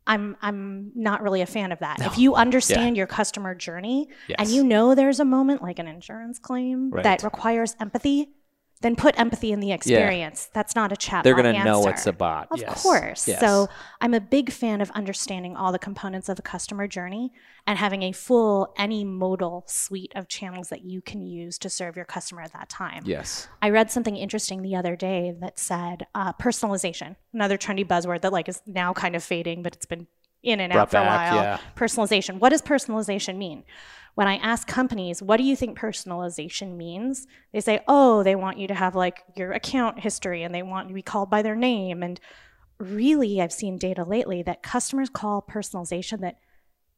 I'm 0.07 0.37
I'm 0.43 0.93
not 0.95 1.23
really 1.23 1.41
a 1.41 1.47
fan 1.47 1.73
of 1.73 1.79
that. 1.81 2.01
If 2.01 2.19
you 2.19 2.35
understand 2.35 2.97
your 2.97 3.07
customer 3.07 3.55
journey 3.55 4.09
and 4.39 4.51
you 4.51 4.63
know 4.63 4.95
there's 4.95 5.19
a 5.19 5.25
moment 5.25 5.63
like 5.63 5.79
an 5.79 5.87
insurance 5.89 6.39
claim 6.39 6.91
Right. 6.91 7.03
that 7.03 7.23
requires 7.23 7.75
empathy, 7.81 8.29
then 8.81 8.97
put 8.97 9.19
empathy 9.19 9.51
in 9.53 9.61
the 9.61 9.73
experience. 9.73 10.47
Yeah. 10.47 10.51
That's 10.55 10.75
not 10.77 10.93
a 10.93 10.97
chatbot. 10.97 11.23
They're 11.23 11.35
going 11.35 11.55
to 11.55 11.65
know 11.65 11.87
it's 11.87 12.07
a 12.07 12.13
bot. 12.13 12.49
Of 12.51 12.61
yes. 12.61 12.83
course. 12.83 13.27
Yes. 13.27 13.41
So 13.41 13.69
I'm 14.01 14.13
a 14.13 14.21
big 14.21 14.51
fan 14.53 14.81
of 14.81 14.91
understanding 14.91 15.57
all 15.57 15.73
the 15.73 15.79
components 15.79 16.29
of 16.29 16.37
the 16.37 16.43
customer 16.43 16.87
journey 16.87 17.33
and 17.67 17.79
having 17.79 18.03
a 18.03 18.13
full 18.13 18.75
any 18.77 19.05
modal 19.05 19.65
suite 19.67 20.13
of 20.15 20.29
channels 20.29 20.69
that 20.69 20.85
you 20.85 21.01
can 21.01 21.23
use 21.23 21.57
to 21.59 21.71
serve 21.71 21.97
your 21.97 22.05
customer 22.05 22.43
at 22.43 22.53
that 22.53 22.69
time. 22.69 23.03
Yes. 23.07 23.49
I 23.63 23.71
read 23.71 23.91
something 23.91 24.17
interesting 24.17 24.61
the 24.61 24.77
other 24.77 24.97
day 24.97 25.35
that 25.41 25.59
said 25.59 26.07
uh, 26.15 26.35
personalization, 26.35 27.17
another 27.33 27.57
trendy 27.57 27.87
buzzword 27.87 28.21
that 28.21 28.33
like 28.33 28.49
is 28.49 28.61
now 28.67 28.93
kind 28.93 29.17
of 29.17 29.25
fading, 29.25 29.63
but 29.63 29.75
it's 29.75 29.87
been 29.87 30.07
in 30.43 30.61
and 30.61 30.73
Brought 30.73 30.83
out 30.83 30.91
for 30.91 30.93
back, 30.99 31.33
a 31.33 31.35
while. 31.35 31.43
yeah. 31.43 31.59
Personalization. 31.75 32.39
What 32.39 32.51
does 32.51 32.61
personalization 32.61 33.39
mean? 33.39 33.65
When 34.15 34.29
I 34.29 34.37
ask 34.37 34.69
companies, 34.69 35.21
what 35.23 35.39
do 35.39 35.43
you 35.43 35.57
think 35.57 35.79
personalization 35.79 36.77
means? 36.77 37.27
They 37.53 37.61
say, 37.61 37.81
oh, 37.89 38.23
they 38.23 38.37
want 38.37 38.59
you 38.59 38.69
to 38.69 38.75
have 38.75 38.95
like 38.95 39.23
your 39.37 39.53
account 39.53 39.99
history 40.01 40.43
and 40.45 40.55
they 40.55 40.63
want 40.63 40.87
you 40.87 40.91
to 40.91 40.95
be 40.95 41.03
called 41.03 41.31
by 41.31 41.43
their 41.43 41.57
name. 41.57 42.03
And 42.03 42.21
really, 42.79 43.41
I've 43.41 43.53
seen 43.53 43.77
data 43.79 44.05
lately 44.05 44.43
that 44.43 44.63
customers 44.63 45.11
call 45.11 45.43
personalization 45.43 46.21
that 46.21 46.37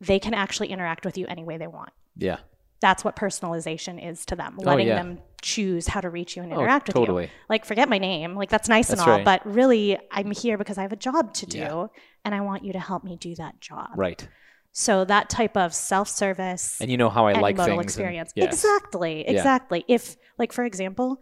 they 0.00 0.18
can 0.18 0.34
actually 0.34 0.68
interact 0.68 1.04
with 1.06 1.16
you 1.16 1.26
any 1.26 1.42
way 1.42 1.56
they 1.56 1.66
want 1.66 1.88
Yeah. 2.18 2.36
that's 2.82 3.02
what 3.02 3.16
personalization 3.16 4.06
is 4.10 4.26
to 4.26 4.36
them 4.36 4.56
oh, 4.60 4.62
letting 4.64 4.88
Oh, 4.88 4.90
yeah. 4.90 5.02
them 5.02 5.18
choose 5.40 5.86
how 5.86 6.02
to 6.02 6.10
reach 6.10 6.36
you 6.36 6.42
and 6.42 6.52
Oh, 6.52 6.56
interact 6.56 6.88
with 6.88 6.96
totally. 6.96 7.24
you 7.24 7.30
like 7.48 7.64
forget 7.64 7.88
my 7.88 7.96
name 7.96 8.34
like 8.34 8.50
that's 8.50 8.68
nice 8.68 8.88
That's 8.88 9.00
and 9.00 9.10
all 9.10 9.16
right. 9.16 9.24
but 9.24 9.46
really 9.46 9.98
i'm 10.10 10.32
here 10.32 10.58
because 10.58 10.76
i 10.76 10.82
have 10.82 10.92
a 10.92 10.96
job 10.96 11.32
to 11.34 11.46
do 11.46 11.58
Yeah. 11.58 11.86
and 12.26 12.34
i 12.34 12.42
want 12.42 12.62
you 12.62 12.74
to 12.74 12.78
help 12.78 13.04
me 13.04 13.16
do 13.16 13.34
that 13.36 13.58
job 13.58 13.88
Right. 13.96 14.28
So 14.78 15.06
that 15.06 15.30
type 15.30 15.56
of 15.56 15.72
self-service 15.72 16.82
And 16.82 16.90
you 16.90 16.98
know 16.98 17.08
how 17.08 17.26
I 17.26 17.32
like 17.32 17.56
modal 17.56 17.76
things. 17.76 17.78
and- 17.78 17.84
experience 17.84 18.30
yes. 18.36 18.52
exactly 18.52 19.24
Yeah. 19.24 19.30
exactly 19.32 19.84
if 19.88 20.16
like 20.38 20.52
for 20.52 20.64
example 20.64 21.20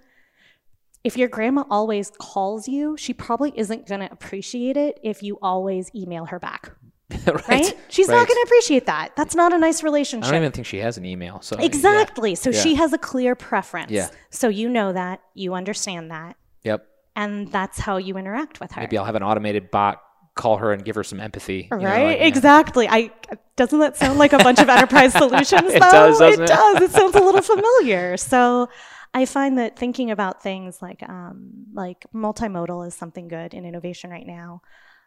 if 1.04 1.16
your 1.16 1.28
grandma 1.28 1.62
always 1.70 2.10
calls 2.18 2.66
you 2.66 2.96
she 2.96 3.12
probably 3.14 3.52
isn't 3.56 3.86
going 3.86 4.00
to 4.00 4.10
appreciate 4.10 4.76
it 4.76 4.98
if 5.04 5.22
you 5.22 5.38
always 5.40 5.90
email 5.94 6.24
her 6.26 6.38
back 6.40 6.72
right. 7.26 7.48
right 7.48 7.78
she's 7.88 8.08
Right. 8.08 8.16
not 8.16 8.26
going 8.26 8.38
to 8.42 8.44
appreciate 8.48 8.86
that 8.86 9.14
that's 9.14 9.34
not 9.36 9.52
a 9.52 9.58
nice 9.58 9.82
relationship. 9.84 10.28
I 10.28 10.32
don't 10.32 10.42
even 10.42 10.52
think 10.52 10.66
she 10.66 10.78
has 10.78 10.96
an 10.98 11.04
email. 11.04 11.40
So 11.42 11.56
yeah. 11.58 11.66
Exactly. 11.66 12.34
So 12.34 12.50
Yeah. 12.50 12.60
she 12.60 12.74
has 12.76 12.92
a 12.92 12.98
clear 12.98 13.34
preference. 13.36 13.90
Yeah. 13.92 14.08
So 14.30 14.48
you 14.48 14.68
know 14.68 14.92
that, 14.94 15.20
you 15.34 15.54
understand 15.54 16.10
that, 16.10 16.36
Yep. 16.64 16.84
and 17.14 17.52
that's 17.52 17.78
how 17.78 17.98
you 17.98 18.16
interact 18.16 18.58
with 18.58 18.72
her. 18.72 18.80
Maybe 18.80 18.96
I'll 18.98 19.04
have 19.04 19.14
an 19.14 19.22
automated 19.22 19.70
bot 19.70 20.00
call 20.34 20.56
her 20.58 20.72
and 20.72 20.84
give 20.84 20.94
her 20.96 21.04
some 21.04 21.20
empathy. 21.20 21.68
you 21.70 21.78
know, 21.78 21.84
right? 21.84 22.18
like. 22.18 22.20
Exactly. 22.22 22.88
I 22.88 23.10
doesn't 23.56 23.78
that 23.78 23.96
sound 23.96 24.18
like 24.18 24.32
a 24.32 24.38
bunch 24.38 24.58
of 24.58 24.68
enterprise 24.68 25.12
solutions 25.22 25.62
It 25.72 25.80
though? 25.80 25.90
does, 25.90 26.18
doesn't 26.18 26.40
it? 26.40 26.44
it 26.44 26.46
does. 26.48 26.82
It 26.82 26.90
sounds 26.90 27.14
a 27.14 27.20
little 27.20 27.42
familiar. 27.54 28.16
So 28.16 28.68
I 29.12 29.26
find 29.26 29.58
that 29.58 29.78
thinking 29.78 30.10
about 30.10 30.42
things 30.42 30.82
like 30.82 31.08
um, 31.08 31.50
like 31.72 32.04
multimodal 32.12 32.86
is 32.88 32.94
something 32.94 33.28
good 33.28 33.54
in 33.54 33.64
innovation 33.64 34.10
right 34.10 34.26
now. 34.26 34.60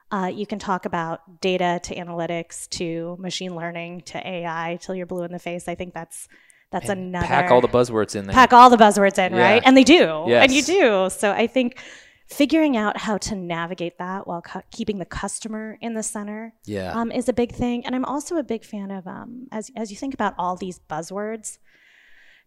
Uh, 0.09 0.31
you 0.33 0.45
can 0.47 0.59
talk 0.59 0.85
about 0.85 1.41
data 1.41 1.81
to 1.83 1.93
analytics 1.95 2.69
to 2.69 3.17
machine 3.19 3.53
learning 3.53 3.99
to 4.05 4.25
AI 4.25 4.79
till 4.81 4.95
you're 4.95 5.05
blue 5.05 5.23
in 5.23 5.33
the 5.33 5.39
face. 5.39 5.67
I 5.67 5.75
think 5.75 5.93
that's 5.93 6.29
that's 6.71 6.87
another 6.87 7.27
Pack 7.27 7.51
all 7.51 7.59
the 7.59 7.67
buzzwords 7.67 8.15
in 8.15 8.25
there. 8.25 8.33
pack 8.33 8.53
all 8.53 8.69
the 8.69 8.77
buzzwords 8.77 9.17
in, 9.17 9.33
Yeah. 9.33 9.41
right? 9.41 9.61
And 9.65 9.75
they 9.75 9.83
do. 9.83 10.05
And 10.29 10.51
you 10.53 10.61
do. 10.63 11.09
So 11.09 11.31
I 11.31 11.47
think 11.47 11.77
figuring 12.27 12.75
out 12.75 12.97
how 12.97 13.17
to 13.17 13.35
navigate 13.35 13.97
that 13.99 14.27
while 14.27 14.41
cu- 14.41 14.61
keeping 14.71 14.97
the 14.99 15.05
customer 15.05 15.77
in 15.81 15.93
the 15.93 16.03
center 16.03 16.53
Yeah. 16.65 16.91
um, 16.93 17.11
is 17.11 17.29
a 17.29 17.33
big 17.33 17.53
thing. 17.53 17.85
And 17.85 17.95
I'm 17.95 18.05
also 18.05 18.35
a 18.37 18.43
big 18.43 18.63
fan 18.65 18.91
of, 18.91 19.07
um, 19.07 19.47
as, 19.51 19.71
as 19.75 19.91
you 19.91 19.97
think 19.97 20.13
about 20.13 20.33
all 20.37 20.55
these 20.57 20.79
buzzwords, 20.89 21.57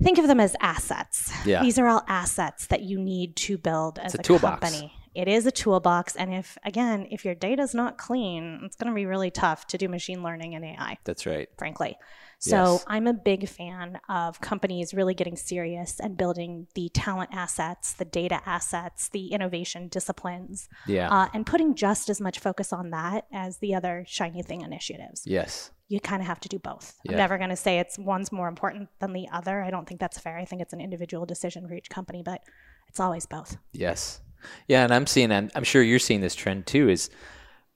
think 0.03 0.19
of 0.19 0.27
them 0.29 0.39
as 0.41 0.55
assets. 0.61 1.33
Yeah. 1.47 1.63
These 1.63 1.79
are 1.79 1.87
all 1.89 2.05
assets 2.09 2.67
that 2.67 2.83
you 2.83 2.99
need 2.99 3.37
to 3.37 3.57
build 3.59 3.99
as 3.99 4.15
a 4.15 4.19
a, 4.19 4.23
toolbox. 4.23 4.61
company. 4.61 4.93
It 5.15 5.29
is 5.29 5.45
a 5.47 5.51
toolbox. 5.51 6.15
And 6.15 6.33
if, 6.35 6.57
again, 6.65 7.07
if 7.11 7.25
your 7.25 7.35
data 7.35 7.63
is 7.63 7.75
not 7.75 7.99
clean, 7.99 8.61
it's 8.65 8.77
going 8.77 8.91
to 8.91 8.95
be 8.95 9.07
really 9.07 9.31
tough 9.31 9.67
to 9.69 9.79
do 9.79 9.89
machine 9.89 10.23
learning 10.23 10.55
and 10.55 10.65
AI, 10.65 10.99
That's 11.05 11.25
right. 11.27 11.49
frankly. 11.59 11.97
So 12.43 12.73
Yes. 12.73 12.85
I'm 12.87 13.07
a 13.07 13.13
big 13.13 13.47
fan 13.49 14.01
of 14.09 14.41
companies 14.41 14.95
really 14.95 15.13
getting 15.15 15.37
serious 15.37 16.01
and 16.01 16.17
building 16.17 16.67
the 16.75 16.89
talent 16.89 17.31
assets, 17.33 17.93
the 17.93 18.07
data 18.07 18.41
assets, 18.47 19.11
the 19.11 19.29
innovation 19.29 19.89
disciplines, 19.89 20.69
Yeah. 20.87 21.11
uh, 21.11 21.29
and 21.35 21.45
putting 21.45 21.75
just 21.75 22.09
as 22.09 22.19
much 22.21 22.39
focus 22.39 22.73
on 22.73 22.91
that 22.91 23.27
as 23.33 23.59
the 23.59 23.75
other 23.75 24.05
shiny 24.09 24.43
thing 24.43 24.63
initiatives. 24.63 25.23
yes. 25.27 25.71
You 25.89 25.99
kind 25.99 26.23
of 26.23 26.29
have 26.29 26.39
to 26.41 26.49
do 26.49 26.61
both. 26.61 26.95
Yeah. 27.05 27.11
I'm 27.13 27.19
never 27.19 27.37
going 27.37 27.51
to 27.51 27.57
say 27.57 27.81
it's 27.81 27.99
one's 27.99 28.31
more 28.31 28.47
important 28.47 28.89
than 29.01 29.13
the 29.13 29.27
other. 29.33 29.61
I 29.61 29.71
don't 29.71 29.89
think 29.89 29.99
that's 29.99 30.21
fair. 30.21 30.39
I 30.39 30.45
think 30.45 30.63
it's 30.63 30.73
an 30.73 30.81
individual 30.81 31.27
decision 31.27 31.67
for 31.67 31.75
each 31.75 31.91
company, 31.91 32.23
but 32.25 32.43
it's 32.89 33.01
always 33.01 33.27
both. 33.27 33.57
Yes. 33.73 34.21
Yeah, 34.69 34.85
and 34.85 34.95
I'm 34.95 35.09
seeing, 35.09 35.33
and 35.33 35.51
I'm 35.57 35.65
sure 35.65 35.83
you're 35.83 35.99
seeing 35.99 36.21
this 36.21 36.37
trend 36.37 36.67
too. 36.69 36.89
Is 36.89 37.11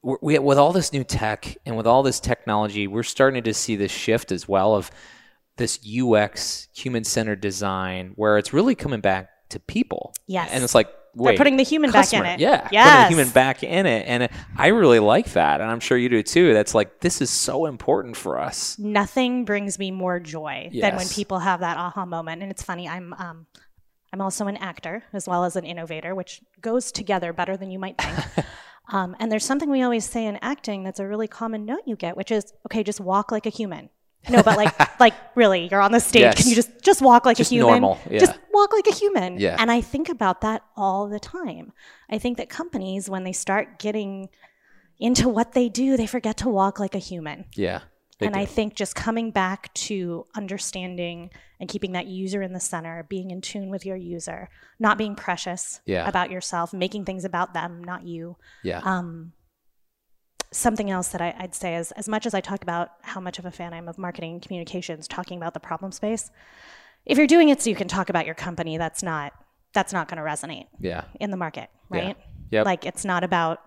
we 0.04 0.38
with 0.38 0.58
all 0.58 0.72
this 0.72 0.92
new 0.92 1.04
tech 1.04 1.56
and 1.64 1.76
with 1.76 1.86
all 1.86 2.02
this 2.02 2.20
technology, 2.20 2.86
we're 2.86 3.02
starting 3.02 3.42
to 3.44 3.54
see 3.54 3.76
this 3.76 3.90
shift 3.90 4.32
as 4.32 4.48
well 4.48 4.74
of 4.74 4.90
this 5.56 5.78
UX, 5.86 6.68
human-centered 6.74 7.40
design, 7.40 8.12
where 8.16 8.38
it's 8.38 8.52
really 8.52 8.74
coming 8.74 9.00
back 9.00 9.30
to 9.50 9.60
people. 9.60 10.12
Yes. 10.26 10.50
and 10.52 10.64
it's 10.64 10.74
like 10.74 10.88
wait, 11.14 11.32
They're 11.32 11.38
putting 11.38 11.56
the 11.56 11.62
human 11.62 11.90
back 11.90 12.12
in 12.12 12.24
it. 12.24 12.40
Yeah, 12.40 12.62
putting 12.62 12.80
the 12.80 13.08
human 13.08 13.28
back 13.30 13.62
in 13.62 13.86
it, 13.86 14.06
and 14.06 14.28
I 14.56 14.68
really 14.68 14.98
like 14.98 15.32
that, 15.32 15.60
and 15.60 15.70
I'm 15.70 15.80
sure 15.80 15.96
you 15.96 16.08
do 16.08 16.22
too. 16.22 16.52
That's 16.52 16.74
like 16.74 17.00
this 17.00 17.20
is 17.20 17.30
so 17.30 17.66
important 17.66 18.16
for 18.16 18.38
us. 18.38 18.78
Nothing 18.78 19.44
brings 19.44 19.78
me 19.78 19.90
more 19.90 20.20
joy 20.20 20.70
than 20.72 20.96
when 20.96 21.08
people 21.08 21.38
have 21.38 21.60
that 21.60 21.76
aha 21.76 22.04
moment. 22.04 22.42
And 22.42 22.50
it's 22.50 22.62
funny, 22.62 22.88
I'm 22.88 23.12
um, 23.14 23.46
I'm 24.12 24.20
also 24.20 24.46
an 24.46 24.56
actor 24.56 25.02
as 25.12 25.26
well 25.26 25.44
as 25.44 25.56
an 25.56 25.64
innovator, 25.64 26.14
which 26.14 26.40
goes 26.60 26.92
together 26.92 27.32
better 27.32 27.56
than 27.56 27.70
you 27.70 27.78
might 27.78 27.98
think. 28.00 28.46
um, 28.88 29.16
and 29.18 29.33
there's 29.33 29.44
something 29.44 29.70
we 29.70 29.83
always 29.83 30.05
say 30.05 30.27
in 30.27 30.38
acting 30.42 30.85
that's 30.85 31.01
a 31.01 31.07
really 31.07 31.29
common 31.29 31.64
note 31.64 31.83
you 31.87 31.97
get, 31.97 32.16
which 32.16 32.31
is 32.31 32.53
okay, 32.66 32.83
just 32.83 33.01
walk 33.01 33.33
like 33.33 33.47
a 33.47 33.51
human. 33.51 33.88
No, 34.29 34.42
but 34.42 34.57
like 34.57 34.75
like 35.01 35.14
really, 35.35 35.68
you're 35.70 35.81
on 35.81 35.92
the 35.92 36.01
stage. 36.01 36.23
Yes. 36.23 36.38
Can 36.40 36.49
you 36.49 36.55
just 36.55 36.83
just 36.83 37.03
walk 37.03 37.25
like 37.25 37.37
Just 37.37 37.51
a 37.51 37.55
human? 37.55 37.81
normal, 37.83 37.99
yeah. 38.11 38.18
Just 38.18 38.38
walk 38.53 38.73
like 38.73 38.87
a 38.87 38.94
human. 38.94 39.38
Yeah. 39.38 39.57
And 39.59 39.70
I 39.70 39.81
think 39.81 40.09
about 40.09 40.40
that 40.42 40.62
all 40.77 41.09
the 41.09 41.20
time. 41.20 41.73
I 42.11 42.18
think 42.18 42.37
that 42.38 42.49
companies, 42.49 43.09
when 43.09 43.25
they 43.25 43.33
start 43.33 43.79
getting 43.79 44.29
into 44.99 45.29
what 45.29 45.53
they 45.53 45.68
do, 45.68 45.97
they 45.97 46.07
forget 46.07 46.37
to 46.38 46.49
walk 46.49 46.79
like 46.79 46.94
a 46.94 46.99
human. 46.99 47.47
Yeah, 47.55 47.81
they 48.24 48.26
and 48.26 48.34
do. 48.34 48.40
I 48.40 48.44
think 48.46 48.74
just 48.74 48.94
coming 48.94 49.30
back 49.30 49.72
to 49.74 50.26
understanding 50.34 51.30
and 51.60 51.68
keeping 51.68 51.92
that 51.92 52.06
user 52.06 52.42
in 52.42 52.52
the 52.52 52.60
center, 52.60 53.06
being 53.08 53.30
in 53.30 53.40
tune 53.40 53.70
with 53.70 53.87
your 53.87 53.96
user, 53.96 54.48
not 54.78 54.98
being 54.98 55.14
precious 55.14 55.80
Yeah. 55.87 56.08
about 56.08 56.30
yourself, 56.30 56.72
making 56.72 57.04
things 57.04 57.24
about 57.24 57.54
them, 57.54 57.82
not 57.84 58.06
you. 58.06 58.37
yeah, 58.62 58.80
Um, 58.84 59.32
something 60.52 60.90
else 60.90 61.08
that 61.08 61.20
I, 61.20 61.34
I'd 61.38 61.54
say 61.54 61.76
is 61.76 61.90
as 61.92 62.08
much 62.08 62.26
as 62.26 62.34
I 62.34 62.40
talk 62.40 62.62
about 62.62 62.90
how 63.02 63.20
much 63.20 63.38
of 63.38 63.44
a 63.46 63.50
fan 63.50 63.72
I 63.74 63.78
am 63.78 63.88
of 63.88 63.98
marketing 63.98 64.34
and 64.34 64.42
communications, 64.42 65.08
talking 65.08 65.37
about 65.37 65.54
the 65.54 65.60
problem 65.60 65.90
space, 65.92 66.30
if 67.04 67.18
you're 67.18 67.26
doing 67.26 67.48
it 67.48 67.60
so 67.60 67.70
you 67.70 67.76
can 67.76 67.88
talk 67.88 68.08
about 68.08 68.26
your 68.26 68.34
company, 68.34 68.78
that's 68.78 69.02
not 69.02 69.32
that's 69.74 69.92
not 69.92 70.06
going 70.06 70.18
to 70.18 70.22
resonate 70.22 70.66
yeah, 70.78 71.02
in 71.18 71.32
the 71.32 71.37
market, 71.37 71.68
Yeah. 71.92 72.00
right? 72.00 72.16
Yep. 72.52 72.64
Like 72.64 72.87
it's 72.87 73.04
not 73.04 73.24
about 73.24 73.60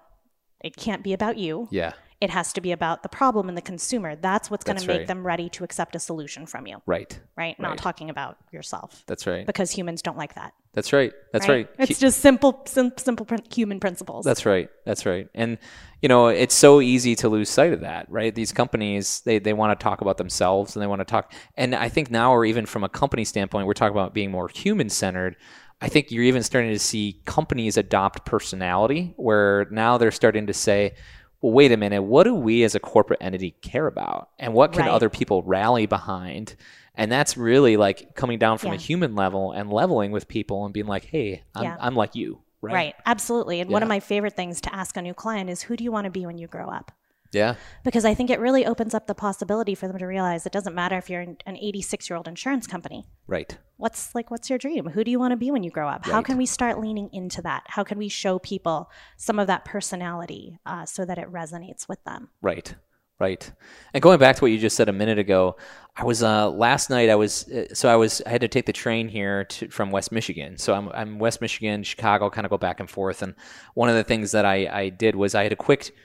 it 0.63 0.75
can't 0.77 1.03
be 1.03 1.11
about 1.13 1.37
you. 1.37 1.67
yeah. 1.71 1.93
It 2.19 2.31
has 2.31 2.51
to 2.53 2.61
be 2.61 2.71
about 2.71 3.03
the 3.03 3.09
problem 3.09 3.47
and 3.47 3.55
the 3.55 3.61
consumer. 3.61 4.15
That's 4.15 4.49
what's 4.49 4.63
going 4.63 4.77
to 4.79 4.87
make 4.87 4.97
right. 4.99 5.07
them 5.07 5.25
ready 5.25 5.49
to 5.49 5.63
accept 5.63 5.95
a 5.95 5.99
solution 5.99 6.47
from 6.47 6.65
you, 6.65 6.81
Right. 6.87 7.19
right? 7.35 7.59
Not 7.59 7.69
Right. 7.69 7.77
talking 7.77 8.09
about 8.09 8.37
yourself 8.51 9.03
That's 9.05 9.27
right. 9.27 9.45
because 9.45 9.69
humans 9.71 10.01
don't 10.01 10.17
like 10.17 10.33
that. 10.33 10.53
That's 10.73 10.93
right. 10.93 11.11
That's 11.31 11.47
right. 11.47 11.69
It's 11.77 11.99
just 11.99 12.19
simple, 12.19 12.61
sim- 12.65 12.93
simple 12.97 13.27
human 13.53 13.79
principles. 13.79 14.25
That's 14.25 14.45
right. 14.47 14.69
That's 14.85 15.05
right. 15.05 15.27
And 15.35 15.59
you 16.01 16.09
know, 16.09 16.27
it's 16.27 16.53
so 16.55 16.81
easy 16.81 17.15
to 17.15 17.29
lose 17.29 17.49
sight 17.49 17.73
of 17.73 17.81
that, 17.81 18.09
right? 18.11 18.33
These 18.33 18.51
companies, 18.51 19.21
they, 19.21 19.39
they 19.39 19.53
want 19.53 19.77
to 19.79 19.83
talk 19.83 20.01
about 20.01 20.17
themselves 20.17 20.75
and 20.75 20.81
they 20.83 20.87
want 20.87 21.01
to 21.01 21.05
talk 21.05 21.33
and 21.55 21.75
I 21.75 21.89
think 21.89 22.09
now 22.09 22.31
or 22.31 22.45
even 22.45 22.65
from 22.65 22.83
a 22.83 22.89
company 22.89 23.25
standpoint, 23.25 23.67
we're 23.67 23.73
talking 23.73 23.95
about 23.95 24.13
being 24.15 24.31
more 24.31 24.47
human 24.47 24.89
centered. 24.89 25.35
I 25.81 25.89
think 25.89 26.09
you're 26.09 26.23
even 26.23 26.41
starting 26.41 26.71
to 26.71 26.79
see 26.79 27.21
companies 27.25 27.77
adopt 27.77 28.25
personality 28.25 29.13
where 29.17 29.67
now 29.69 29.99
they're 29.99 30.09
starting 30.11 30.47
to 30.47 30.53
say, 30.53 30.95
well, 31.41 31.53
wait 31.53 31.71
a 31.71 31.77
minute, 31.77 32.01
what 32.01 32.23
do 32.23 32.33
we 32.33 32.63
as 32.63 32.75
a 32.75 32.79
corporate 32.79 33.21
entity 33.21 33.51
care 33.61 33.87
about? 33.87 34.29
And 34.39 34.53
what 34.53 34.73
can 34.73 34.81
Right. 34.83 34.91
other 34.91 35.09
people 35.09 35.43
rally 35.43 35.85
behind? 35.85 36.55
And 36.95 37.11
that's 37.11 37.37
really 37.37 37.77
like 37.77 38.15
coming 38.15 38.39
down 38.39 38.57
from 38.57 38.71
a 38.71 38.75
human 38.75 39.15
level 39.15 39.51
and 39.51 39.71
leveling 39.71 40.11
with 40.11 40.27
people 40.27 40.65
and 40.65 40.73
being 40.73 40.87
like, 40.87 41.05
hey, 41.05 41.43
I'm, 41.53 41.63
Yeah. 41.63 41.77
I'm 41.79 41.95
like 41.95 42.15
you. 42.15 42.39
Right. 42.59 42.73
right. 42.73 42.95
Absolutely. 43.05 43.59
And 43.61 43.69
one 43.69 43.83
of 43.83 43.89
my 43.89 43.99
favorite 43.99 44.35
things 44.35 44.59
to 44.61 44.73
ask 44.75 44.97
a 44.97 45.01
new 45.01 45.13
client 45.13 45.47
is, 45.49 45.61
who 45.61 45.77
do 45.77 45.83
you 45.83 45.91
want 45.91 46.05
to 46.05 46.11
be 46.11 46.25
when 46.25 46.39
you 46.39 46.47
grow 46.47 46.67
up? 46.69 46.91
Yeah. 47.31 47.55
Because 47.83 48.05
I 48.05 48.13
think 48.13 48.29
it 48.29 48.39
really 48.39 48.65
opens 48.65 48.93
up 48.93 49.07
the 49.07 49.15
possibility 49.15 49.75
for 49.75 49.87
them 49.87 49.97
to 49.97 50.05
realize 50.05 50.45
it 50.45 50.51
doesn't 50.51 50.75
matter 50.75 50.97
if 50.97 51.09
you're 51.09 51.21
an 51.21 51.37
86 51.45 52.09
year 52.09 52.17
old 52.17 52.27
insurance 52.27 52.67
company. 52.67 53.07
Right. 53.27 53.57
What's 53.77 54.15
like, 54.15 54.31
what's 54.31 54.49
your 54.49 54.57
dream? 54.57 54.89
Who 54.89 55.03
do 55.03 55.11
you 55.11 55.19
want 55.19 55.31
to 55.31 55.37
be 55.37 55.51
when 55.51 55.63
you 55.63 55.69
grow 55.71 55.87
up? 55.87 56.05
How 56.05 56.21
can 56.21 56.37
we 56.37 56.45
start 56.45 56.79
leaning 56.79 57.09
into 57.13 57.41
that? 57.43 57.63
How 57.67 57.83
can 57.83 57.97
we 57.97 58.09
show 58.09 58.39
people 58.39 58.89
some 59.17 59.39
of 59.39 59.47
that 59.47 59.65
personality 59.65 60.59
uh, 60.65 60.85
so 60.85 61.05
that 61.05 61.17
it 61.17 61.31
resonates 61.31 61.87
with 61.87 62.03
them? 62.03 62.29
Right. 62.41 62.73
Right. 63.19 63.51
And 63.95 64.03
going 64.03 64.19
back 64.19 64.35
to 64.35 64.41
what 64.43 64.51
you 64.51 64.59
just 64.59 64.75
said 64.75 64.89
a 64.89 64.93
minute 64.93 65.17
ago, 65.17 65.57
I 65.95 66.03
was 66.03 66.21
uh, 66.21 66.51
last 66.51 66.91
night. 66.91 67.09
I 67.09 67.15
was 67.15 67.49
uh, 67.49 67.73
so 67.73 67.89
I 67.89 67.95
was 67.95 68.21
I 68.27 68.29
had 68.29 68.41
to 68.41 68.47
take 68.47 68.67
the 68.67 68.73
train 68.73 69.09
here 69.09 69.45
to, 69.45 69.69
from 69.69 69.89
West 69.89 70.11
Michigan. 70.11 70.57
So 70.57 70.75
I'm 70.75 70.89
I'm 70.89 71.17
West 71.17 71.41
Michigan, 71.41 71.81
Chicago, 71.81 72.29
kind 72.29 72.45
of 72.45 72.51
go 72.51 72.59
back 72.59 72.79
and 72.79 72.87
forth. 72.87 73.23
And 73.23 73.33
one 73.73 73.89
of 73.89 73.95
the 73.95 74.03
things 74.03 74.33
that 74.33 74.45
I 74.45 74.67
I 74.71 74.89
did 74.89 75.15
was 75.15 75.33
I 75.33 75.41
had 75.41 75.51
a 75.51 75.55
quick 75.55 75.95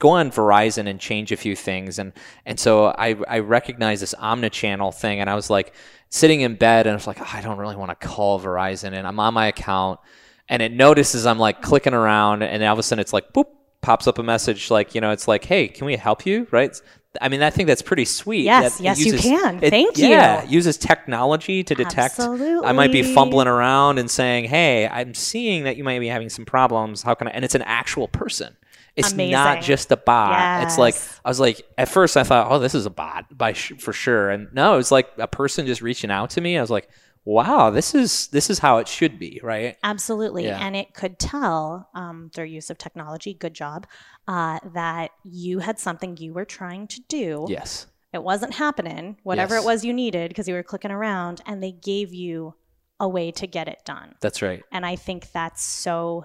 go 0.00 0.08
on 0.10 0.32
Verizon 0.32 0.88
and 0.88 0.98
change 0.98 1.30
a 1.30 1.36
few 1.36 1.54
things. 1.54 2.00
And 2.00 2.12
and 2.44 2.58
so 2.58 2.86
I 2.86 3.14
I 3.28 3.38
recognized 3.38 4.02
this 4.02 4.14
omnichannel 4.14 4.92
thing, 4.92 5.20
and 5.20 5.30
I 5.30 5.36
was 5.36 5.48
like 5.48 5.72
sitting 6.08 6.40
in 6.40 6.56
bed, 6.56 6.86
and 6.88 6.92
I 6.92 6.96
was 6.96 7.06
like, 7.06 7.20
"Oh, 7.20 7.30
I 7.32 7.40
don't 7.40 7.58
really 7.58 7.76
want 7.76 7.90
to 7.98 8.06
call 8.08 8.40
Verizon, 8.40 8.92
and 8.94 9.06
I'm 9.06 9.20
on 9.20 9.32
my 9.34 9.46
account, 9.46 10.00
and 10.48 10.60
it 10.60 10.72
notices 10.72 11.24
I'm 11.24 11.38
like 11.38 11.62
clicking 11.62 11.94
around, 11.94 12.42
and 12.42 12.60
all 12.64 12.72
of 12.72 12.78
a 12.80 12.82
sudden 12.82 13.00
it's 13.00 13.12
like 13.12 13.32
boop 13.32 13.46
pops 13.82 14.06
up 14.06 14.18
a 14.18 14.22
message 14.22 14.70
like 14.70 14.94
you 14.94 15.00
know 15.00 15.10
it's 15.10 15.26
like 15.26 15.42
hey 15.42 15.66
can 15.66 15.86
we 15.86 15.96
help 15.96 16.26
you 16.26 16.46
right 16.50 16.78
i 17.22 17.30
mean 17.30 17.42
i 17.42 17.48
think 17.48 17.66
that's 17.66 17.80
pretty 17.80 18.04
sweet 18.04 18.42
Yes, 18.44 18.76
that 18.76 18.84
yes, 18.84 18.98
you 19.02 19.16
can. 19.16 19.58
it- 19.64 19.70
Thank 19.70 19.96
yeah, 19.96 20.04
you. 20.06 20.10
Yeah, 20.12 20.44
uses 20.44 20.76
technology 20.76 21.64
to 21.64 21.74
detect 21.74 22.20
i 22.20 22.72
might 22.72 22.92
be 22.92 23.02
fumbling 23.02 23.48
around 23.48 23.98
and 23.98 24.10
saying 24.10 24.44
hey 24.50 24.86
i'm 24.86 25.14
seeing 25.14 25.64
that 25.64 25.78
you 25.78 25.84
might 25.84 25.98
be 25.98 26.08
having 26.08 26.28
some 26.28 26.44
problems 26.44 27.00
how 27.00 27.14
can 27.14 27.26
i 27.28 27.30
and 27.30 27.42
it's 27.42 27.54
an 27.54 27.62
actual 27.62 28.06
person 28.06 28.54
it's 28.96 29.12
not 29.14 29.62
just 29.62 29.90
a 29.92 29.96
bot 29.96 30.62
it's 30.64 30.78
like 30.78 30.94
i 31.24 31.28
was 31.28 31.40
like 31.40 31.62
at 31.78 31.88
first 31.88 32.16
i 32.16 32.22
thought 32.22 32.50
oh 32.50 32.58
this 32.58 32.74
is 32.74 32.86
a 32.86 32.90
bot 32.90 33.24
by 33.36 33.52
sh- 33.52 33.72
for 33.78 33.92
sure 33.92 34.30
and 34.30 34.48
no 34.52 34.78
it's 34.78 34.90
like 34.90 35.08
a 35.18 35.28
person 35.28 35.66
just 35.66 35.80
reaching 35.82 36.10
out 36.10 36.30
to 36.30 36.40
me 36.40 36.58
i 36.58 36.60
was 36.60 36.70
like 36.70 36.88
wow 37.24 37.70
this 37.70 37.94
is 37.94 38.28
this 38.28 38.48
is 38.50 38.58
how 38.58 38.78
it 38.78 38.88
should 38.88 39.18
be 39.18 39.38
right 39.42 39.76
Absolutely. 39.82 40.44
Yeah. 40.46 40.58
And 40.58 40.74
it 40.74 40.94
could 40.94 41.18
tell 41.18 41.88
um, 41.94 42.30
through 42.34 42.46
use 42.46 42.70
of 42.70 42.78
technology, 42.78 43.34
good 43.34 43.52
job, 43.54 43.86
uh, 44.26 44.58
that 44.72 45.10
you 45.22 45.58
had 45.58 45.78
something 45.78 46.16
you 46.16 46.32
were 46.32 46.46
trying 46.46 46.86
to 46.88 47.00
do. 47.08 47.44
yes 47.48 47.86
It 48.14 48.22
wasn't 48.22 48.54
happening, 48.54 49.18
whatever 49.22 49.56
Yes. 49.56 49.62
it 49.64 49.66
was 49.66 49.84
you 49.84 49.92
needed, 49.92 50.28
because 50.30 50.48
you 50.48 50.54
were 50.54 50.62
clicking 50.62 50.90
around, 50.90 51.42
and 51.44 51.62
they 51.62 51.72
gave 51.72 52.14
you 52.14 52.54
a 52.98 53.06
way 53.08 53.30
to 53.32 53.46
get 53.46 53.68
it 53.68 53.80
done. 53.84 54.14
that's 54.22 54.40
right 54.40 54.62
And 54.72 54.86
I 54.86 54.96
think 54.96 55.30
that's 55.30 55.62
so 55.62 56.24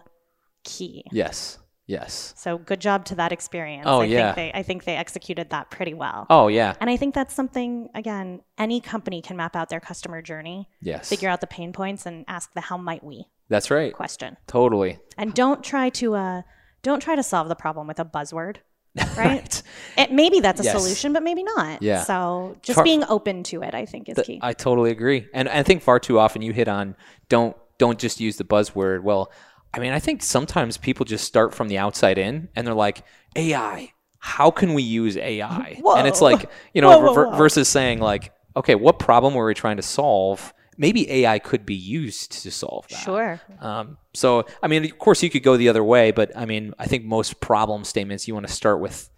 key. 0.63 1.04
yes 1.12 1.58
yes 1.88 2.34
So 2.38 2.58
good 2.58 2.80
job 2.82 3.06
to 3.06 3.15
that 3.15 3.32
experience. 3.32 3.86
Oh, 3.88 4.02
I 4.02 4.06
yeah. 4.06 4.34
Think 4.34 4.36
they, 4.54 4.60
I 4.60 4.63
think 4.63 4.84
they 4.86 4.95
executed 4.95 5.50
that 5.52 5.69
pretty 5.69 5.93
well. 5.93 6.26
oh 6.30 6.48
yeah 6.48 6.74
And 6.80 6.89
I 6.89 6.98
think 6.98 7.13
that's 7.13 7.34
something, 7.34 7.89
again, 7.93 8.41
any 8.58 8.82
company 8.82 9.21
can 9.21 9.38
map 9.38 9.56
out 9.56 9.69
their 9.69 9.80
customer 9.80 10.21
journey, 10.21 10.67
yes 10.82 11.10
figure 11.10 11.30
out 11.30 11.41
the 11.41 11.48
pain 11.48 11.74
points, 11.74 12.06
and 12.06 12.26
ask 12.28 12.54
the 12.54 12.62
how 12.62 12.78
might 12.78 13.04
we 13.04 13.26
that's 13.50 13.69
right 13.69 13.93
question. 13.93 14.38
totally 14.48 14.98
And 15.17 15.34
don't 15.34 15.63
try 15.63 15.89
to 15.91 16.15
uh, 16.15 16.41
don't 16.82 17.00
try 17.00 17.15
to 17.15 17.24
solve 17.24 17.48
the 17.50 17.56
problem 17.56 17.88
with 17.88 18.00
a 18.00 18.06
buzzword, 18.06 18.58
right? 18.95 19.17
Right. 19.17 19.63
It, 19.98 20.12
maybe 20.12 20.39
that's 20.39 20.62
a 20.62 20.63
Yes. 20.63 20.76
solution, 20.80 21.13
but 21.13 21.21
maybe 21.24 21.43
not. 21.43 21.82
Yeah. 21.82 22.04
So 22.04 22.58
just 22.62 22.76
Far- 22.76 22.84
being 22.84 23.04
open 23.04 23.43
to 23.43 23.62
it, 23.63 23.74
I 23.76 23.86
think, 23.86 24.08
is 24.10 24.17
key. 24.24 24.39
I 24.41 24.54
totally 24.54 24.91
agree, 24.91 25.28
and 25.34 25.48
I 25.50 25.63
think 25.63 25.82
far 25.84 26.00
too 26.00 26.17
often 26.19 26.41
you 26.41 26.54
hit 26.54 26.67
on 26.67 26.95
don't 27.30 27.56
don't 27.78 28.00
just 28.00 28.19
use 28.19 28.38
the 28.38 28.43
buzzword. 28.45 29.02
Well, 29.04 29.32
I 29.76 29.80
mean, 29.80 29.92
I 29.92 30.00
think 30.00 30.24
sometimes 30.24 30.78
people 30.78 31.06
just 31.06 31.26
start 31.26 31.54
from 31.54 31.68
the 31.68 31.78
outside 31.78 32.18
in, 32.18 32.50
and 32.56 32.66
they're 32.66 32.74
like 32.74 33.04
AI. 33.36 33.92
How 34.20 34.50
can 34.50 34.74
we 34.74 34.82
use 34.82 35.18
AI? 35.18 35.82
And 35.98 36.08
it's 36.08 36.22
like 36.22 36.50
you 36.74 36.82
know 36.82 36.90
Whoa, 37.00 37.14
whoa, 37.14 37.30
whoa. 37.30 37.38
versus 37.38 37.68
saying 37.68 38.00
like, 38.00 38.34
okay, 38.56 38.76
what 38.76 39.00
problem 39.00 39.34
were 39.34 39.46
we 39.46 39.54
trying 39.54 39.78
to 39.78 39.84
solve? 39.84 40.54
Maybe 40.78 41.10
AI 41.10 41.40
could 41.40 41.66
be 41.66 41.76
used 41.76 42.44
to 42.44 42.52
solve 42.52 42.88
that. 42.90 43.00
sure. 43.00 43.40
Um, 43.62 43.98
so, 44.14 44.46
I 44.62 44.68
mean, 44.68 44.84
of 44.84 44.98
course, 45.00 45.24
you 45.24 45.30
could 45.30 45.44
go 45.44 45.56
the 45.56 45.70
other 45.70 45.84
way, 45.84 46.12
but 46.12 46.36
I 46.36 46.46
mean, 46.46 46.74
I 46.78 46.86
think 46.86 47.06
most 47.06 47.40
problem 47.40 47.86
statements 47.86 48.28
you 48.28 48.34
want 48.34 48.46
to 48.46 48.52
start 48.52 48.82
with 48.82 49.10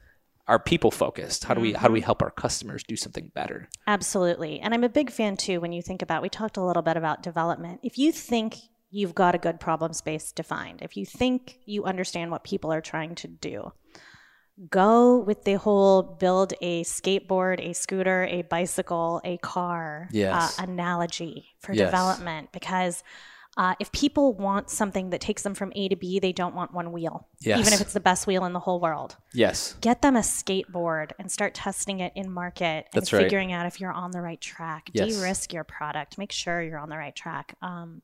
are 0.48 0.60
people 0.60 0.92
focused. 0.92 1.44
How 1.44 1.54
do 1.54 1.62
we 1.62 1.74
how 1.74 1.88
do 1.88 1.94
we 1.94 2.02
help 2.02 2.22
our 2.22 2.32
customers 2.32 2.84
do 2.84 2.96
something 2.96 3.32
better? 3.34 3.70
Absolutely. 3.86 4.60
And 4.60 4.74
I'm 4.74 4.84
a 4.84 4.90
big 4.90 5.10
fan 5.12 5.36
too 5.36 5.60
when 5.60 5.74
you 5.74 5.82
think 5.82 6.02
about 6.02 6.22
we 6.22 6.30
talked 6.30 6.58
a 6.58 6.64
little 6.64 6.84
bit 6.84 6.96
about 6.96 7.22
development. 7.24 7.82
If 7.84 7.98
you 7.98 8.12
think 8.12 8.56
you've 8.90 9.14
got 9.16 9.36
a 9.36 9.38
good 9.38 9.60
problem 9.60 9.94
space 9.94 10.32
defined. 10.32 10.80
If 10.82 10.96
you 10.98 11.06
think 11.06 11.60
you 11.66 11.84
understand 11.84 12.32
what 12.32 12.44
people 12.44 12.72
are 12.72 12.82
trying 12.82 13.16
to 13.16 13.28
do, 13.28 13.72
go 14.70 15.18
with 15.20 15.44
the 15.44 15.54
whole 15.54 16.02
build 16.02 16.54
a 16.62 16.84
skateboard, 16.84 17.60
a 17.60 17.74
scooter, 17.74 18.26
a 18.30 18.42
bicycle, 18.44 19.22
a 19.24 19.38
car 19.38 20.10
Yes. 20.12 20.60
uh, 20.60 20.64
analogy 20.64 21.50
for 21.60 21.74
Yes. 21.74 21.88
development 21.88 22.52
because 22.52 23.04
uh, 23.56 23.74
if 23.80 23.92
people 23.92 24.34
want 24.34 24.70
something 24.70 25.10
that 25.10 25.20
takes 25.20 25.42
them 25.42 25.56
from 25.56 25.72
A 25.76 25.90
to 25.90 25.96
B, 25.96 26.20
they 26.20 26.32
don't 26.32 26.54
want 26.54 26.76
one 26.76 26.92
wheel, 26.92 27.28
Yes. 27.40 27.60
even 27.60 27.74
if 27.74 27.82
it's 27.82 27.94
the 27.94 28.00
best 28.00 28.28
wheel 28.28 28.46
in 28.46 28.54
the 28.54 28.60
whole 28.60 28.80
world. 28.80 29.16
Yes. 29.34 29.74
Get 29.82 30.04
them 30.04 30.16
a 30.16 30.20
skateboard 30.20 31.12
and 31.18 31.32
start 31.32 31.56
testing 31.56 32.00
it 32.00 32.14
in 32.16 32.32
market 32.32 32.62
and 32.62 32.86
That's 32.94 33.12
right. 33.12 33.24
figuring 33.24 33.52
out 33.54 33.66
if 33.66 33.80
you're 33.82 33.92
on 33.92 34.12
the 34.12 34.22
right 34.22 34.40
track. 34.40 34.92
Yes. 34.94 35.16
De-risk 35.16 35.54
your 35.54 35.64
product. 35.64 36.20
Make 36.20 36.32
sure 36.32 36.62
you're 36.62 36.78
on 36.78 36.90
the 36.90 36.98
right 37.00 37.16
track. 37.16 37.56
Um, 37.64 38.04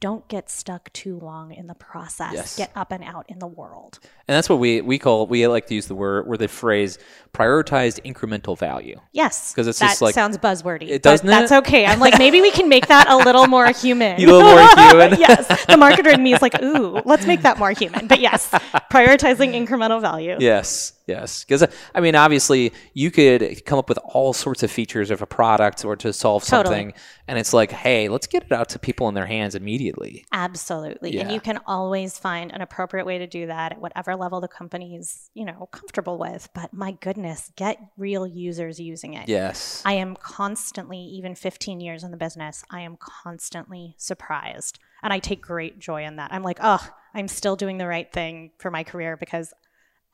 don't 0.00 0.26
get 0.28 0.48
stuck 0.48 0.92
too 0.92 1.18
long 1.18 1.52
in 1.52 1.66
the 1.66 1.74
process. 1.74 2.32
Yes. 2.32 2.56
Get 2.56 2.70
up 2.76 2.92
and 2.92 3.02
out 3.02 3.24
in 3.28 3.40
the 3.40 3.46
world. 3.48 3.98
And 4.28 4.36
that's 4.36 4.48
what 4.48 4.60
we, 4.60 4.80
we 4.80 4.96
call, 4.98 5.26
we 5.26 5.46
like 5.48 5.66
to 5.66 5.74
use 5.74 5.86
the 5.86 5.94
word, 5.96 6.26
or 6.28 6.36
the 6.36 6.46
phrase 6.46 6.98
prioritized 7.32 8.00
incremental 8.04 8.56
value. 8.56 9.00
Yes, 9.12 9.52
'Cause 9.54 9.66
it's 9.66 9.78
that 9.80 9.88
just 9.88 10.02
like- 10.02 10.14
sounds 10.14 10.38
buzzwordy. 10.38 10.88
It 10.88 11.02
doesn't 11.02 11.26
That's 11.26 11.50
it? 11.50 11.56
okay. 11.58 11.84
I'm 11.84 11.98
like 11.98 12.16
maybe 12.18 12.40
we 12.40 12.50
can 12.52 12.68
make 12.68 12.86
that 12.88 13.08
a 13.08 13.16
little 13.16 13.46
more 13.48 13.66
human. 13.72 14.20
A 14.20 14.26
little 14.26 14.42
more 14.42 14.68
human. 14.76 15.18
yes, 15.18 15.46
the 15.66 15.74
marketer 15.74 16.12
in 16.14 16.22
me 16.22 16.32
is 16.34 16.42
like, 16.42 16.62
ooh, 16.62 17.00
let's 17.04 17.26
make 17.26 17.42
that 17.42 17.58
more 17.58 17.72
human. 17.72 18.06
But 18.06 18.20
yes, 18.20 18.48
prioritizing 18.92 19.52
incremental 19.54 20.00
value. 20.00 20.36
Yes, 20.38 20.92
yes. 21.08 21.44
Because 21.44 21.62
uh, 21.62 21.70
I 21.94 22.00
mean, 22.00 22.14
obviously, 22.14 22.72
you 22.94 23.10
could 23.10 23.64
come 23.64 23.78
up 23.78 23.88
with 23.88 23.98
all 24.04 24.32
sorts 24.32 24.62
of 24.62 24.70
features 24.70 25.10
of 25.10 25.22
a 25.22 25.26
product 25.26 25.84
or 25.84 25.96
to 25.96 26.12
solve 26.12 26.44
Totally. 26.44 26.64
something, 26.64 26.94
and 27.26 27.38
it's 27.38 27.52
like, 27.52 27.72
hey, 27.72 28.08
let's 28.08 28.26
get 28.26 28.44
it 28.44 28.52
out 28.52 28.68
to 28.70 28.78
people 28.78 29.08
in 29.08 29.14
their 29.14 29.26
hands 29.26 29.54
immediately. 29.54 30.24
Absolutely. 30.32 31.18
And 31.18 31.32
you 31.32 31.40
can 31.40 31.58
always 31.66 32.18
find 32.18 32.52
an 32.52 32.60
appropriate 32.60 33.06
way 33.06 33.18
to 33.18 33.26
do 33.26 33.46
that 33.46 33.72
at 33.72 33.80
whatever 33.80 34.14
level 34.14 34.40
the 34.40 34.48
company's, 34.48 35.30
you 35.34 35.44
know, 35.44 35.68
comfortable 35.72 36.18
with. 36.18 36.48
But 36.54 36.72
my 36.72 36.92
goodness, 36.92 37.50
get 37.56 37.78
real 37.96 38.26
users 38.26 38.78
using 38.78 39.14
it. 39.14 39.28
Yes. 39.28 39.82
I 39.84 39.94
am 39.94 40.16
constantly, 40.16 40.98
even 40.98 41.34
15 41.34 41.80
years 41.80 42.04
in 42.04 42.10
the 42.10 42.16
business, 42.16 42.64
I 42.70 42.80
am 42.80 42.96
constantly 42.98 43.94
surprised. 43.98 44.78
And 45.02 45.12
I 45.12 45.18
take 45.18 45.40
great 45.40 45.78
joy 45.78 46.04
in 46.04 46.16
that. 46.16 46.32
I'm 46.32 46.42
like, 46.42 46.58
oh, 46.60 46.86
I'm 47.14 47.28
still 47.28 47.56
doing 47.56 47.78
the 47.78 47.86
right 47.86 48.10
thing 48.12 48.50
for 48.58 48.70
my 48.70 48.84
career 48.84 49.16
because 49.16 49.52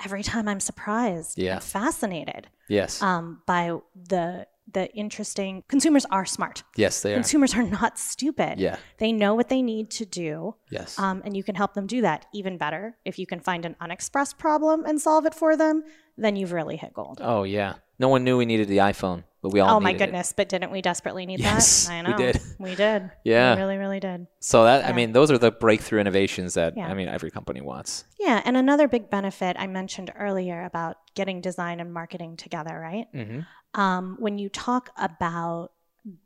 every 0.03 0.23
time 0.23 0.49
I'm 0.49 0.61
surprised, 0.61 1.39
Yeah. 1.39 1.57
I'm 1.57 1.61
fascinated 1.61 2.49
yes. 2.69 3.03
um, 3.03 3.43
by 3.47 3.77
the 4.09 4.47
the 4.73 4.91
interesting 4.95 5.63
consumers 5.69 6.07
are 6.11 6.25
smart. 6.25 6.63
yes, 6.75 7.03
they 7.03 7.13
are. 7.13 7.17
Consumers 7.17 7.55
are 7.55 7.63
not 7.63 7.99
stupid. 7.99 8.59
Yeah. 8.59 8.77
They 8.97 9.13
know 9.13 9.35
what 9.35 9.51
they 9.51 9.61
need 9.61 9.91
to 9.91 10.07
do. 10.07 10.55
Yes. 10.71 10.99
Um, 10.99 11.21
and 11.25 11.37
you 11.37 11.45
can 11.45 11.55
help 11.55 11.75
them 11.75 11.87
do 11.87 12.01
that 12.01 12.25
even 12.33 12.57
better. 12.57 12.97
If 13.05 13.19
you 13.19 13.27
can 13.27 13.41
find 13.41 13.67
an 13.67 13.77
unexpressed 13.79 14.39
problem 14.39 14.85
and 14.87 14.99
solve 15.01 15.27
it 15.27 15.35
for 15.35 15.55
them, 15.55 15.85
then 16.17 16.35
you've 16.37 16.53
really 16.53 16.77
hit 16.79 16.95
gold. 16.95 17.21
oh 17.23 17.43
yeah. 17.43 17.75
No 17.99 18.09
one 18.09 18.25
knew 18.25 18.39
we 18.39 18.47
needed 18.47 18.67
the 18.69 18.79
iPhone, 18.79 19.25
but 19.45 19.53
we 19.53 19.61
all. 19.61 19.77
Oh 19.77 19.81
my 19.81 19.93
needed 19.93 20.03
it. 20.03 20.07
goodness! 20.07 20.33
But 20.35 20.49
didn't 20.49 20.71
we 20.71 20.81
desperately 20.81 21.27
need 21.27 21.39
Yes, 21.39 21.87
that? 21.87 22.07
I 22.07 22.11
we 22.11 22.17
did. 22.17 22.41
We 22.59 22.75
did. 22.75 23.11
Yeah. 23.25 23.55
we 23.55 23.61
really, 23.61 23.77
really 23.77 24.01
did. 24.01 24.27
So 24.41 24.65
that 24.65 24.87
I 24.87 24.93
mean, 24.95 25.13
those 25.13 25.31
are 25.31 25.37
the 25.37 25.51
breakthrough 25.51 26.01
innovations 26.01 26.55
that 26.55 26.75
Yeah. 26.77 26.87
I 26.89 26.95
mean 26.95 27.09
every 27.09 27.31
company 27.31 27.61
wants. 27.61 28.05
Yeah, 28.19 28.41
and 28.47 28.57
another 28.57 28.89
big 28.89 29.11
benefit 29.11 29.57
I 29.59 29.67
mentioned 29.67 30.11
earlier 30.19 30.65
about 30.65 30.97
getting 31.15 31.43
design 31.43 31.79
and 31.81 31.93
marketing 31.93 32.39
together, 32.39 32.77
right? 32.81 33.07
Mm-hmm. 33.15 33.81
Um, 33.81 34.17
when 34.19 34.39
you 34.39 34.49
talk 34.49 34.89
about 34.97 35.73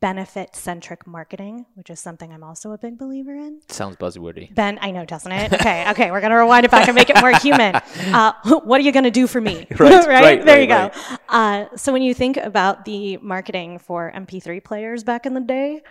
benefit 0.01 0.57
centric 0.57 1.07
marketing, 1.07 1.65
which 1.75 1.89
is 1.89 2.01
something 2.01 2.33
I'm 2.33 2.43
also 2.43 2.73
a 2.73 2.79
big 2.79 2.99
believer 2.99 3.35
in. 3.35 3.61
Sounds 3.69 3.97
buzzwordy. 3.97 4.53
Ben, 4.53 4.79
I 4.83 4.91
know, 4.91 5.05
doesn't 5.05 5.31
it? 5.31 5.53
Okay, 5.53 5.89
okay, 5.91 6.11
we're 6.11 6.21
gonna 6.21 6.37
rewind 6.37 6.65
it 6.65 6.71
back 6.71 6.89
and 6.89 6.95
make 6.97 7.11
it 7.11 7.21
more 7.21 7.37
human. 7.39 7.75
Uh, 8.09 8.33
what 8.65 8.81
are 8.81 8.85
you 8.85 8.91
gonna 8.93 9.11
do 9.11 9.27
for 9.27 9.41
me? 9.41 9.67
Right, 9.79 10.07
right, 10.07 10.45
there 10.45 10.57
right, 10.57 10.61
you 10.63 10.67
go. 10.67 10.91
Uh, 11.29 11.67
so 11.77 11.93
when 11.93 12.03
you 12.03 12.15
think 12.15 12.37
about 12.37 12.85
the 12.85 13.19
marketing 13.19 13.79
for 13.79 14.11
MP3 14.15 14.65
players 14.65 15.05
back 15.05 15.27
in 15.27 15.35
the 15.35 15.41
day, 15.41 15.83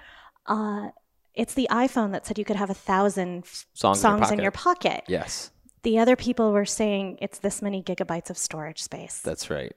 uh, 0.47 0.89
it's 1.33 1.53
the 1.53 1.67
iPhone 1.71 2.11
that 2.13 2.25
said 2.25 2.37
you 2.37 2.45
could 2.45 2.55
have 2.55 2.69
a 2.69 2.73
thousand 2.73 3.45
Songs, 3.73 3.99
songs 3.99 4.31
in, 4.31 4.39
in 4.39 4.43
your 4.43 4.51
pocket. 4.51 5.03
Yes, 5.07 5.51
The 5.83 5.99
other 5.99 6.15
people 6.15 6.51
were 6.51 6.65
saying 6.65 7.19
it's 7.21 7.39
this 7.39 7.61
many 7.61 7.83
gigabytes 7.83 8.29
of 8.29 8.37
storage 8.37 8.81
space. 8.81 9.21
that's 9.21 9.49
right. 9.49 9.73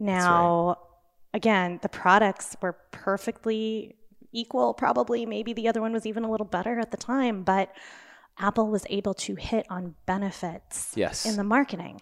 Now, 0.00 0.78
again, 1.34 1.78
the 1.82 1.88
products 1.90 2.56
were 2.62 2.76
perfectly 2.90 3.96
equal, 4.32 4.72
probably. 4.72 5.26
Maybe 5.26 5.52
the 5.52 5.68
other 5.68 5.82
one 5.82 5.92
was 5.92 6.06
even 6.06 6.24
a 6.24 6.30
little 6.30 6.46
better 6.46 6.78
at 6.80 6.90
the 6.90 6.96
time, 6.96 7.42
but 7.42 7.70
Apple 8.38 8.68
was 8.68 8.86
able 8.88 9.14
to 9.14 9.34
hit 9.34 9.66
on 9.68 9.94
benefits 10.06 10.92
Yes. 10.96 11.26
in 11.26 11.36
the 11.36 11.44
marketing. 11.44 12.00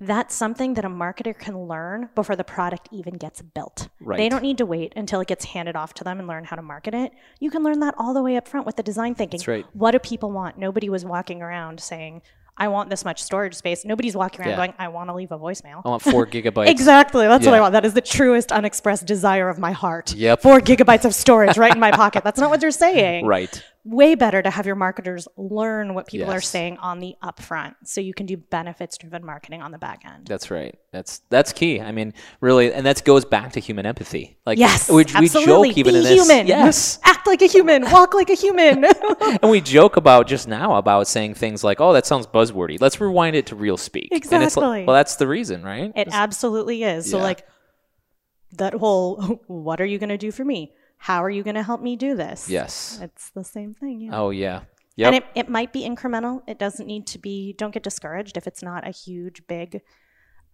That's 0.00 0.32
something 0.32 0.74
that 0.74 0.84
a 0.84 0.88
marketer 0.88 1.36
can 1.36 1.58
learn 1.66 2.10
before 2.14 2.36
the 2.36 2.44
product 2.44 2.88
even 2.92 3.14
gets 3.14 3.42
built. 3.42 3.88
They 4.00 4.28
don't 4.28 4.44
need 4.44 4.58
to 4.58 4.66
wait 4.66 4.92
until 4.94 5.20
it 5.20 5.26
gets 5.26 5.46
handed 5.46 5.74
off 5.74 5.92
to 5.94 6.04
them 6.04 6.20
and 6.20 6.28
learn 6.28 6.44
how 6.44 6.54
to 6.54 6.62
market 6.62 6.94
it. 6.94 7.10
You 7.40 7.50
can 7.50 7.64
learn 7.64 7.80
that 7.80 7.96
all 7.98 8.14
the 8.14 8.22
way 8.22 8.36
up 8.36 8.46
front 8.46 8.64
with 8.64 8.76
the 8.76 8.84
design 8.84 9.16
thinking. 9.16 9.38
That's 9.38 9.48
right. 9.48 9.66
What 9.72 9.90
do 9.90 9.98
people 9.98 10.30
want? 10.30 10.56
Nobody 10.56 10.88
was 10.88 11.04
walking 11.04 11.42
around 11.42 11.80
saying, 11.80 12.22
I 12.58 12.68
want 12.68 12.90
this 12.90 13.04
much 13.04 13.22
storage 13.22 13.54
space. 13.54 13.84
Nobody's 13.84 14.16
walking 14.16 14.40
around 14.40 14.50
Yeah. 14.50 14.56
going, 14.56 14.74
I 14.78 14.88
want 14.88 15.08
to 15.10 15.14
leave 15.14 15.30
a 15.32 15.38
voicemail. 15.38 15.80
I 15.84 15.88
want 15.88 16.02
four 16.02 16.26
gigabytes. 16.34 16.68
Exactly. 16.68 17.26
That's 17.26 17.46
what 17.46 17.54
I 17.54 17.60
want. 17.60 17.72
That 17.72 17.84
is 17.84 17.94
the 17.94 18.00
truest 18.00 18.50
unexpressed 18.52 19.06
desire 19.06 19.48
of 19.48 19.58
my 19.58 19.72
heart. 19.72 20.12
Yep. 20.14 20.42
Four 20.42 20.60
gigabytes 20.60 21.04
of 21.04 21.14
storage 21.14 21.56
right 21.56 21.72
in 21.72 21.80
my 21.80 21.92
pocket. 21.92 22.24
That's 22.24 22.40
not 22.40 22.50
what 22.50 22.60
you're 22.60 22.70
saying. 22.72 23.26
Right. 23.38 23.62
Way 23.90 24.16
better 24.16 24.42
to 24.42 24.50
have 24.50 24.66
your 24.66 24.74
marketers 24.74 25.26
learn 25.38 25.94
what 25.94 26.06
people 26.08 26.30
are 26.30 26.42
saying 26.42 26.76
on 26.76 27.00
the 27.00 27.14
upfront 27.22 27.74
so 27.84 28.02
you 28.02 28.12
can 28.12 28.26
do 28.26 28.36
benefits 28.36 28.98
driven 28.98 29.24
marketing 29.24 29.62
on 29.62 29.70
the 29.70 29.78
back 29.78 30.02
end. 30.04 30.26
That's 30.26 30.50
right. 30.50 30.78
That's 30.92 31.20
that's 31.30 31.54
key. 31.54 31.80
I 31.80 31.90
mean, 31.92 32.12
really, 32.42 32.70
and 32.70 32.84
that 32.84 33.02
goes 33.04 33.24
back 33.24 33.52
to 33.52 33.60
human 33.60 33.86
empathy. 33.86 34.36
Like, 34.44 34.58
Yes. 34.58 34.90
we, 34.90 34.96
we 35.18 35.28
joke 35.28 35.66
even 35.68 35.94
Be 35.94 35.98
in 35.98 36.04
this. 36.04 36.28
human. 36.28 36.46
Yes, 36.46 36.98
Act 37.02 37.26
like 37.26 37.40
a 37.40 37.46
human. 37.46 37.82
Walk 37.90 38.12
like 38.12 38.28
a 38.28 38.34
human. 38.34 38.84
and 39.42 39.50
we 39.50 39.62
joke 39.62 39.96
about 39.96 40.26
just 40.26 40.48
now 40.48 40.76
about 40.76 41.08
saying 41.08 41.34
things 41.34 41.64
like, 41.64 41.80
"Oh, 41.80 41.94
that 41.94 42.04
sounds 42.04 42.26
buzzwordy." 42.26 42.78
Let's 42.80 43.00
rewind 43.00 43.36
it 43.36 43.46
to 43.46 43.56
real 43.56 43.78
speak. 43.78 44.08
And 44.12 44.20
it's 44.22 44.30
like, 44.32 44.42
Exactly. 44.42 44.84
well, 44.84 44.96
that's 44.96 45.16
the 45.16 45.26
reason, 45.26 45.62
right? 45.62 45.92
It 45.96 46.08
absolutely 46.12 46.82
is. 46.82 47.10
So, 47.10 47.16
Yeah. 47.16 47.22
like, 47.22 47.46
that 48.52 48.74
whole, 48.74 49.16
what 49.46 49.80
are 49.80 49.86
you 49.86 49.98
going 49.98 50.08
to 50.10 50.18
do 50.18 50.30
for 50.30 50.44
me? 50.44 50.72
How 50.98 51.22
are 51.22 51.30
you 51.30 51.42
going 51.42 51.54
to 51.56 51.62
help 51.62 51.80
me 51.80 51.96
do 51.96 52.14
this? 52.16 52.48
yes. 52.50 52.98
It's 53.02 53.30
the 53.30 53.44
same 53.44 53.74
thing. 53.74 54.00
Yeah. 54.02 54.18
Oh 54.20 54.30
yeah. 54.30 54.62
Yep. 54.96 55.06
And 55.06 55.16
it, 55.16 55.24
it 55.36 55.48
might 55.48 55.72
be 55.72 55.88
incremental. 55.88 56.42
It 56.48 56.58
doesn't 56.58 56.86
need 56.86 57.06
to 57.08 57.18
be, 57.18 57.52
don't 57.56 57.72
get 57.72 57.84
discouraged 57.84 58.36
if 58.36 58.48
it's 58.48 58.62
not 58.64 58.86
a 58.86 58.90
huge, 58.90 59.46
big, 59.46 59.80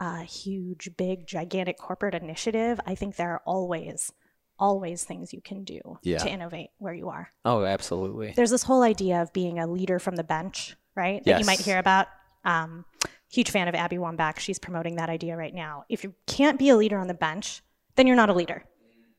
uh, 0.01 0.19
huge, 0.21 0.91
big, 0.99 1.27
gigantic 1.27 1.79
corporate 1.79 2.15
initiative. 2.15 2.79
I 2.87 2.95
think 2.95 3.17
there 3.17 3.31
are 3.31 3.41
always, 3.47 4.13
always 4.59 5.03
things 5.03 5.33
you 5.33 5.41
can 5.41 5.65
do 5.65 5.81
Yeah. 6.03 6.19
to 6.19 6.29
innovate 6.29 6.69
where 6.77 6.93
you 6.93 7.09
are. 7.09 7.31
oh, 7.47 7.65
absolutely. 7.65 8.35
There's 8.37 8.51
this 8.51 8.65
whole 8.65 8.83
idea 8.83 9.23
of 9.23 9.33
being 9.33 9.59
a 9.59 9.67
leader 9.67 9.99
from 9.99 10.17
the 10.17 10.25
bench, 10.25 10.77
right? 10.95 11.25
That 11.25 11.41
you 11.41 11.47
might 11.47 11.61
hear 11.61 11.79
about. 11.79 12.09
Um, 12.45 12.85
huge 13.31 13.51
fan 13.51 13.67
of 13.67 13.75
Abby 13.75 13.97
Wambach. 13.97 14.39
She's 14.41 14.59
promoting 14.59 14.97
that 14.97 15.09
idea 15.09 15.37
right 15.39 15.55
now. 15.55 15.87
If 15.89 16.05
you 16.05 16.13
can't 16.27 16.59
be 16.59 16.69
a 16.69 16.77
leader 16.77 16.99
on 16.99 17.07
the 17.09 17.15
bench, 17.15 17.63
then 17.97 18.07
you're 18.07 18.15
not 18.15 18.29
a 18.29 18.35
leader, 18.35 18.63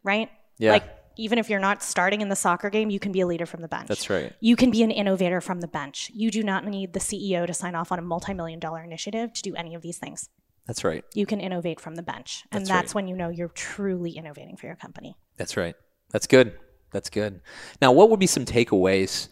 right? 0.04 0.30
Yeah. 0.60 0.74
Like, 0.74 0.84
even 1.17 1.38
if 1.38 1.49
you're 1.49 1.60
not 1.60 1.84
starting 1.84 2.21
in 2.21 2.30
the 2.30 2.36
soccer 2.36 2.69
game, 2.69 2.89
you 2.89 2.99
can 2.99 3.12
be 3.12 3.21
a 3.21 3.28
leader 3.28 3.45
from 3.45 3.62
the 3.62 3.67
bench. 3.67 3.88
That's 3.88 4.10
right. 4.10 4.34
You 4.39 4.56
can 4.56 4.71
be 4.71 4.84
an 4.84 4.91
innovator 4.91 5.41
from 5.41 5.62
the 5.62 5.67
bench. 5.67 6.12
You 6.13 6.32
do 6.32 6.43
not 6.43 6.65
need 6.65 6.93
the 6.93 6.99
CEO 6.99 7.45
to 7.47 7.54
sign 7.54 7.75
off 7.75 7.91
on 7.91 7.99
a 7.99 8.01
multi 8.01 8.34
million 8.34 8.60
dollar 8.60 8.84
initiative 8.84 9.34
to 9.34 9.41
do 9.41 9.56
any 9.56 9.75
of 9.75 9.82
these 9.82 9.97
things. 9.97 10.30
That's 10.67 10.84
right. 10.84 11.04
You 11.13 11.25
can 11.25 11.39
innovate 11.39 11.80
from 11.80 11.95
the 11.95 12.01
bench. 12.01 12.43
And 12.51 12.62
That's 12.62 12.69
that's, 12.69 12.89
right. 12.89 12.95
when 12.95 13.08
you 13.08 13.15
know 13.15 13.30
you're 13.30 13.49
truly 13.49 14.12
innovating 14.12 14.58
for 14.58 14.65
your 14.65 14.75
company. 14.75 15.15
That's 15.38 15.58
right. 15.58 15.75
That's 16.12 16.28
good. 16.28 16.58
That's 16.91 17.10
good. 17.10 17.41
Now, 17.82 17.91
what 17.91 18.10
would 18.10 18.19
be 18.19 18.28
some 18.28 18.45
takeaways 18.45 19.28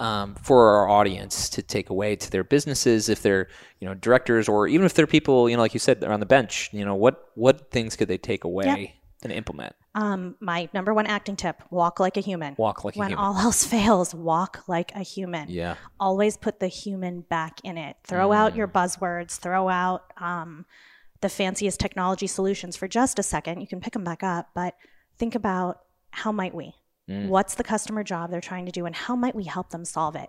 um, 0.00 0.34
for 0.34 0.68
our 0.76 0.88
audience 0.88 1.48
to 1.50 1.62
take 1.62 1.88
away 1.88 2.16
to 2.16 2.30
their 2.30 2.44
businesses 2.44 3.08
if 3.08 3.22
they're, 3.22 3.48
you 3.80 3.88
know, 3.88 3.94
directors 3.94 4.48
or 4.48 4.68
even 4.68 4.84
if 4.84 4.92
they're 4.92 5.06
people, 5.06 5.48
you 5.48 5.56
know, 5.56 5.62
like 5.62 5.72
you 5.72 5.80
said, 5.80 6.00
they're 6.00 6.12
on 6.12 6.20
the 6.20 6.26
bench. 6.26 6.68
You 6.72 6.84
know, 6.84 6.94
what 6.94 7.30
what 7.34 7.70
things 7.70 7.96
could 7.96 8.08
they 8.08 8.18
take 8.18 8.44
away 8.44 8.96
and 9.30 9.38
implement? 9.38 9.74
Um, 9.94 10.36
my 10.40 10.68
number 10.72 10.92
one 10.94 11.06
acting 11.06 11.36
tip 11.36 11.62
walk 11.70 12.00
like 12.00 12.16
a 12.16 12.20
human. 12.20 12.54
Walk 12.58 12.84
like 12.84 12.96
a 12.96 12.98
when 12.98 13.14
all 13.14 13.36
else 13.38 13.64
fails, 13.76 14.14
walk 14.14 14.64
like 14.68 14.92
a 14.94 15.00
human. 15.00 15.48
Yeah. 15.50 15.76
Always 16.00 16.36
put 16.36 16.60
the 16.60 16.68
human 16.68 17.20
back 17.22 17.60
in 17.64 17.76
it. 17.78 17.96
Throw 18.04 18.32
out 18.32 18.52
Mm. 18.52 18.56
your 18.56 18.68
buzzwords, 18.68 19.38
throw 19.38 19.68
out 19.68 20.12
um, 20.18 20.66
the 21.20 21.28
fanciest 21.28 21.80
technology 21.80 22.26
solutions 22.26 22.76
for 22.76 22.88
just 22.88 23.18
a 23.18 23.22
second. 23.22 23.60
You 23.60 23.66
can 23.66 23.80
pick 23.80 23.92
them 23.94 24.04
back 24.04 24.22
up, 24.22 24.50
but 24.54 24.74
think 25.18 25.34
about 25.34 25.80
how 26.10 26.32
might 26.32 26.54
we? 26.54 26.74
Mm. 27.10 27.28
What's 27.28 27.54
the 27.54 27.64
customer 27.64 28.02
job 28.02 28.30
they're 28.30 28.40
trying 28.40 28.66
to 28.66 28.72
do, 28.72 28.84
and 28.86 28.94
how 28.94 29.14
might 29.16 29.34
we 29.34 29.44
help 29.44 29.70
them 29.70 29.84
solve 29.84 30.16
it 30.16 30.28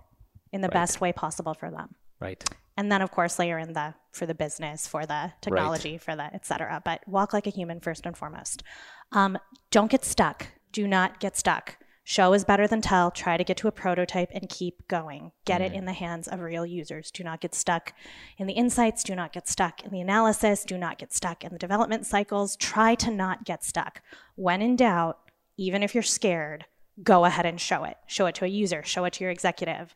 in 0.53 0.61
the 0.61 0.69
best 0.69 1.01
way 1.01 1.11
possible 1.11 1.53
for 1.53 1.69
them? 1.71 1.95
Right. 2.19 2.43
And 2.75 2.91
then, 2.91 3.01
of 3.01 3.11
course, 3.11 3.39
layer 3.39 3.57
in 3.57 3.73
the 3.73 3.95
for 4.11 4.25
the 4.25 4.35
business, 4.35 4.87
for 4.87 5.05
the 5.05 5.33
technology, 5.41 5.97
for 5.97 6.15
the 6.15 6.33
et 6.33 6.45
cetera. 6.45 6.81
But 6.83 7.07
walk 7.07 7.33
like 7.33 7.47
a 7.47 7.51
human 7.51 7.79
first 7.79 8.05
and 8.05 8.15
foremost. 8.15 8.63
Um, 9.11 9.37
don't 9.71 9.91
get 9.91 10.05
stuck. 10.05 10.47
Do 10.71 10.87
not 10.87 11.19
get 11.19 11.35
stuck. 11.37 11.77
Show 12.03 12.33
is 12.33 12.45
better 12.45 12.67
than 12.67 12.81
tell. 12.81 13.11
Try 13.11 13.35
to 13.35 13.43
get 13.43 13.57
to 13.57 13.67
a 13.67 13.71
prototype 13.71 14.29
and 14.33 14.47
keep 14.47 14.87
going. 14.87 15.33
Get 15.43 15.61
it 15.61 15.73
in 15.73 15.83
the 15.83 15.93
hands 15.93 16.29
of 16.29 16.39
real 16.39 16.65
users. 16.65 17.11
Do 17.11 17.21
not 17.21 17.41
get 17.41 17.53
stuck 17.53 17.93
in 18.37 18.47
the 18.47 18.53
insights. 18.53 19.03
Do 19.03 19.13
not 19.13 19.33
get 19.33 19.47
stuck 19.47 19.83
in 19.83 19.91
the 19.91 19.99
analysis. 19.99 20.63
Do 20.63 20.77
not 20.77 20.99
get 20.99 21.11
stuck 21.13 21.43
in 21.43 21.51
the 21.51 21.59
development 21.59 22.05
cycles. 22.05 22.55
Try 22.55 22.95
to 22.95 23.11
not 23.11 23.43
get 23.43 23.63
stuck. 23.63 24.01
When 24.35 24.61
in 24.61 24.77
doubt, 24.77 25.19
even 25.57 25.83
if 25.83 25.93
you're 25.93 26.01
scared, 26.01 26.65
go 27.03 27.25
ahead 27.25 27.45
and 27.45 27.59
show 27.59 27.83
it. 27.83 27.97
Show 28.07 28.25
it 28.27 28.35
to 28.35 28.45
a 28.45 28.47
user, 28.47 28.83
show 28.83 29.03
it 29.03 29.13
to 29.13 29.23
your 29.25 29.31
executive. 29.31 29.93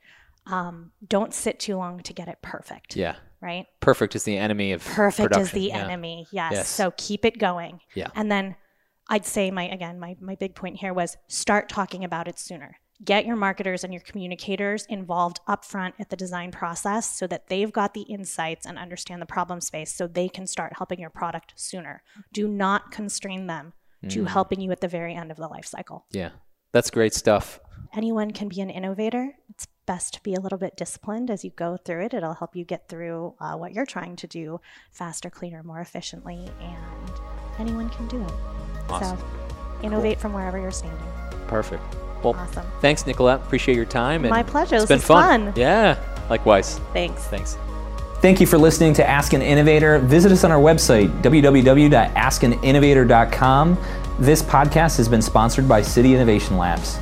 Um, 0.47 0.91
don't 1.07 1.33
sit 1.33 1.59
too 1.59 1.77
long 1.77 2.01
to 2.01 2.13
get 2.13 2.27
it 2.27 2.39
perfect. 2.41 2.95
Yeah. 2.95 3.15
Right? 3.41 3.65
Perfect 3.79 4.15
is 4.15 4.23
the 4.23 4.37
enemy 4.37 4.71
of 4.71 4.83
Perfect 4.85 5.35
is 5.35 5.51
the 5.51 5.61
Yeah. 5.69 5.77
enemy. 5.85 6.27
Yes. 6.31 6.51
Yes. 6.53 6.67
So 6.69 6.93
keep 6.97 7.25
it 7.25 7.39
going. 7.39 7.79
Yeah. 7.95 8.09
And 8.15 8.31
then 8.31 8.55
I'd 9.09 9.25
say 9.25 9.51
my 9.51 9.67
again, 9.69 9.99
my, 9.99 10.15
my 10.19 10.35
big 10.35 10.55
point 10.55 10.77
here 10.77 10.93
was 10.93 11.17
start 11.27 11.69
talking 11.69 12.03
about 12.03 12.27
it 12.27 12.37
sooner. 12.39 12.77
Get 13.03 13.25
your 13.25 13.35
marketers 13.35 13.83
and 13.83 13.91
your 13.91 14.03
communicators 14.03 14.85
involved 14.87 15.39
upfront 15.47 15.93
at 15.99 16.11
the 16.11 16.15
design 16.15 16.51
process 16.51 17.17
so 17.17 17.25
that 17.27 17.47
they've 17.47 17.71
got 17.73 17.95
the 17.95 18.01
insights 18.03 18.67
and 18.67 18.77
understand 18.77 19.23
the 19.23 19.25
problem 19.25 19.59
space 19.59 19.91
so 19.91 20.05
they 20.05 20.29
can 20.29 20.45
start 20.45 20.73
helping 20.77 20.99
your 20.99 21.09
product 21.09 21.53
sooner. 21.55 22.03
Do 22.31 22.47
not 22.47 22.91
constrain 22.91 23.47
them 23.47 23.73
Mm. 24.03 24.09
to 24.11 24.25
helping 24.25 24.59
you 24.61 24.71
at 24.71 24.81
the 24.81 24.87
very 24.87 25.13
end 25.15 25.29
of 25.29 25.37
the 25.37 25.47
life 25.47 25.65
cycle. 25.65 26.05
Yeah. 26.11 26.29
That's 26.71 26.89
great 26.89 27.13
stuff. 27.13 27.59
Anyone 27.93 28.31
can 28.31 28.47
be 28.49 28.59
an 28.61 28.71
innovator. 28.71 29.35
It's 29.49 29.67
best 29.91 30.13
to 30.13 30.23
be 30.23 30.33
a 30.33 30.39
little 30.39 30.57
bit 30.57 30.77
disciplined 30.77 31.29
as 31.29 31.43
you 31.43 31.49
go 31.51 31.75
through 31.75 32.05
it. 32.05 32.13
It'll 32.13 32.35
help 32.35 32.55
you 32.55 32.63
get 32.63 32.87
through 32.87 33.33
uh, 33.41 33.55
what 33.57 33.73
you're 33.73 33.85
trying 33.85 34.15
to 34.15 34.25
do 34.27 34.61
faster, 34.89 35.29
cleaner, 35.29 35.63
more 35.63 35.81
efficiently, 35.81 36.47
and 36.61 37.11
anyone 37.59 37.89
can 37.89 38.07
do 38.07 38.23
it. 38.23 38.31
Awesome. 38.89 39.17
So 39.17 39.25
innovate 39.83 40.17
from 40.17 40.31
wherever 40.31 40.57
you're 40.57 40.71
standing. 40.71 40.97
Perfect. 41.47 41.83
Well, 42.23 42.35
Awesome. 42.37 42.65
thanks, 42.79 43.05
Nicolette. 43.05 43.41
Appreciate 43.41 43.75
your 43.75 43.83
time. 43.83 44.23
And 44.23 44.29
My 44.29 44.43
pleasure. 44.43 44.75
It's 44.75 44.85
This 44.85 45.01
been 45.01 45.05
fun. 45.05 45.45
fun. 45.47 45.53
Yeah. 45.57 45.97
Likewise. 46.29 46.79
Thanks. 46.93 47.23
Thanks. 47.25 47.57
Thank 48.21 48.39
you 48.39 48.47
for 48.47 48.57
listening 48.57 48.93
to 48.93 49.05
Ask 49.05 49.33
an 49.33 49.41
Innovator. 49.41 49.99
Visit 49.99 50.31
us 50.31 50.45
on 50.45 50.53
our 50.53 50.61
website, 50.61 51.09
www.askaninnovator.com. 51.21 53.77
This 54.19 54.41
podcast 54.41 54.95
has 54.97 55.09
been 55.09 55.21
sponsored 55.21 55.67
by 55.67 55.81
City 55.81 56.15
Innovation 56.15 56.55
Labs. 56.57 56.97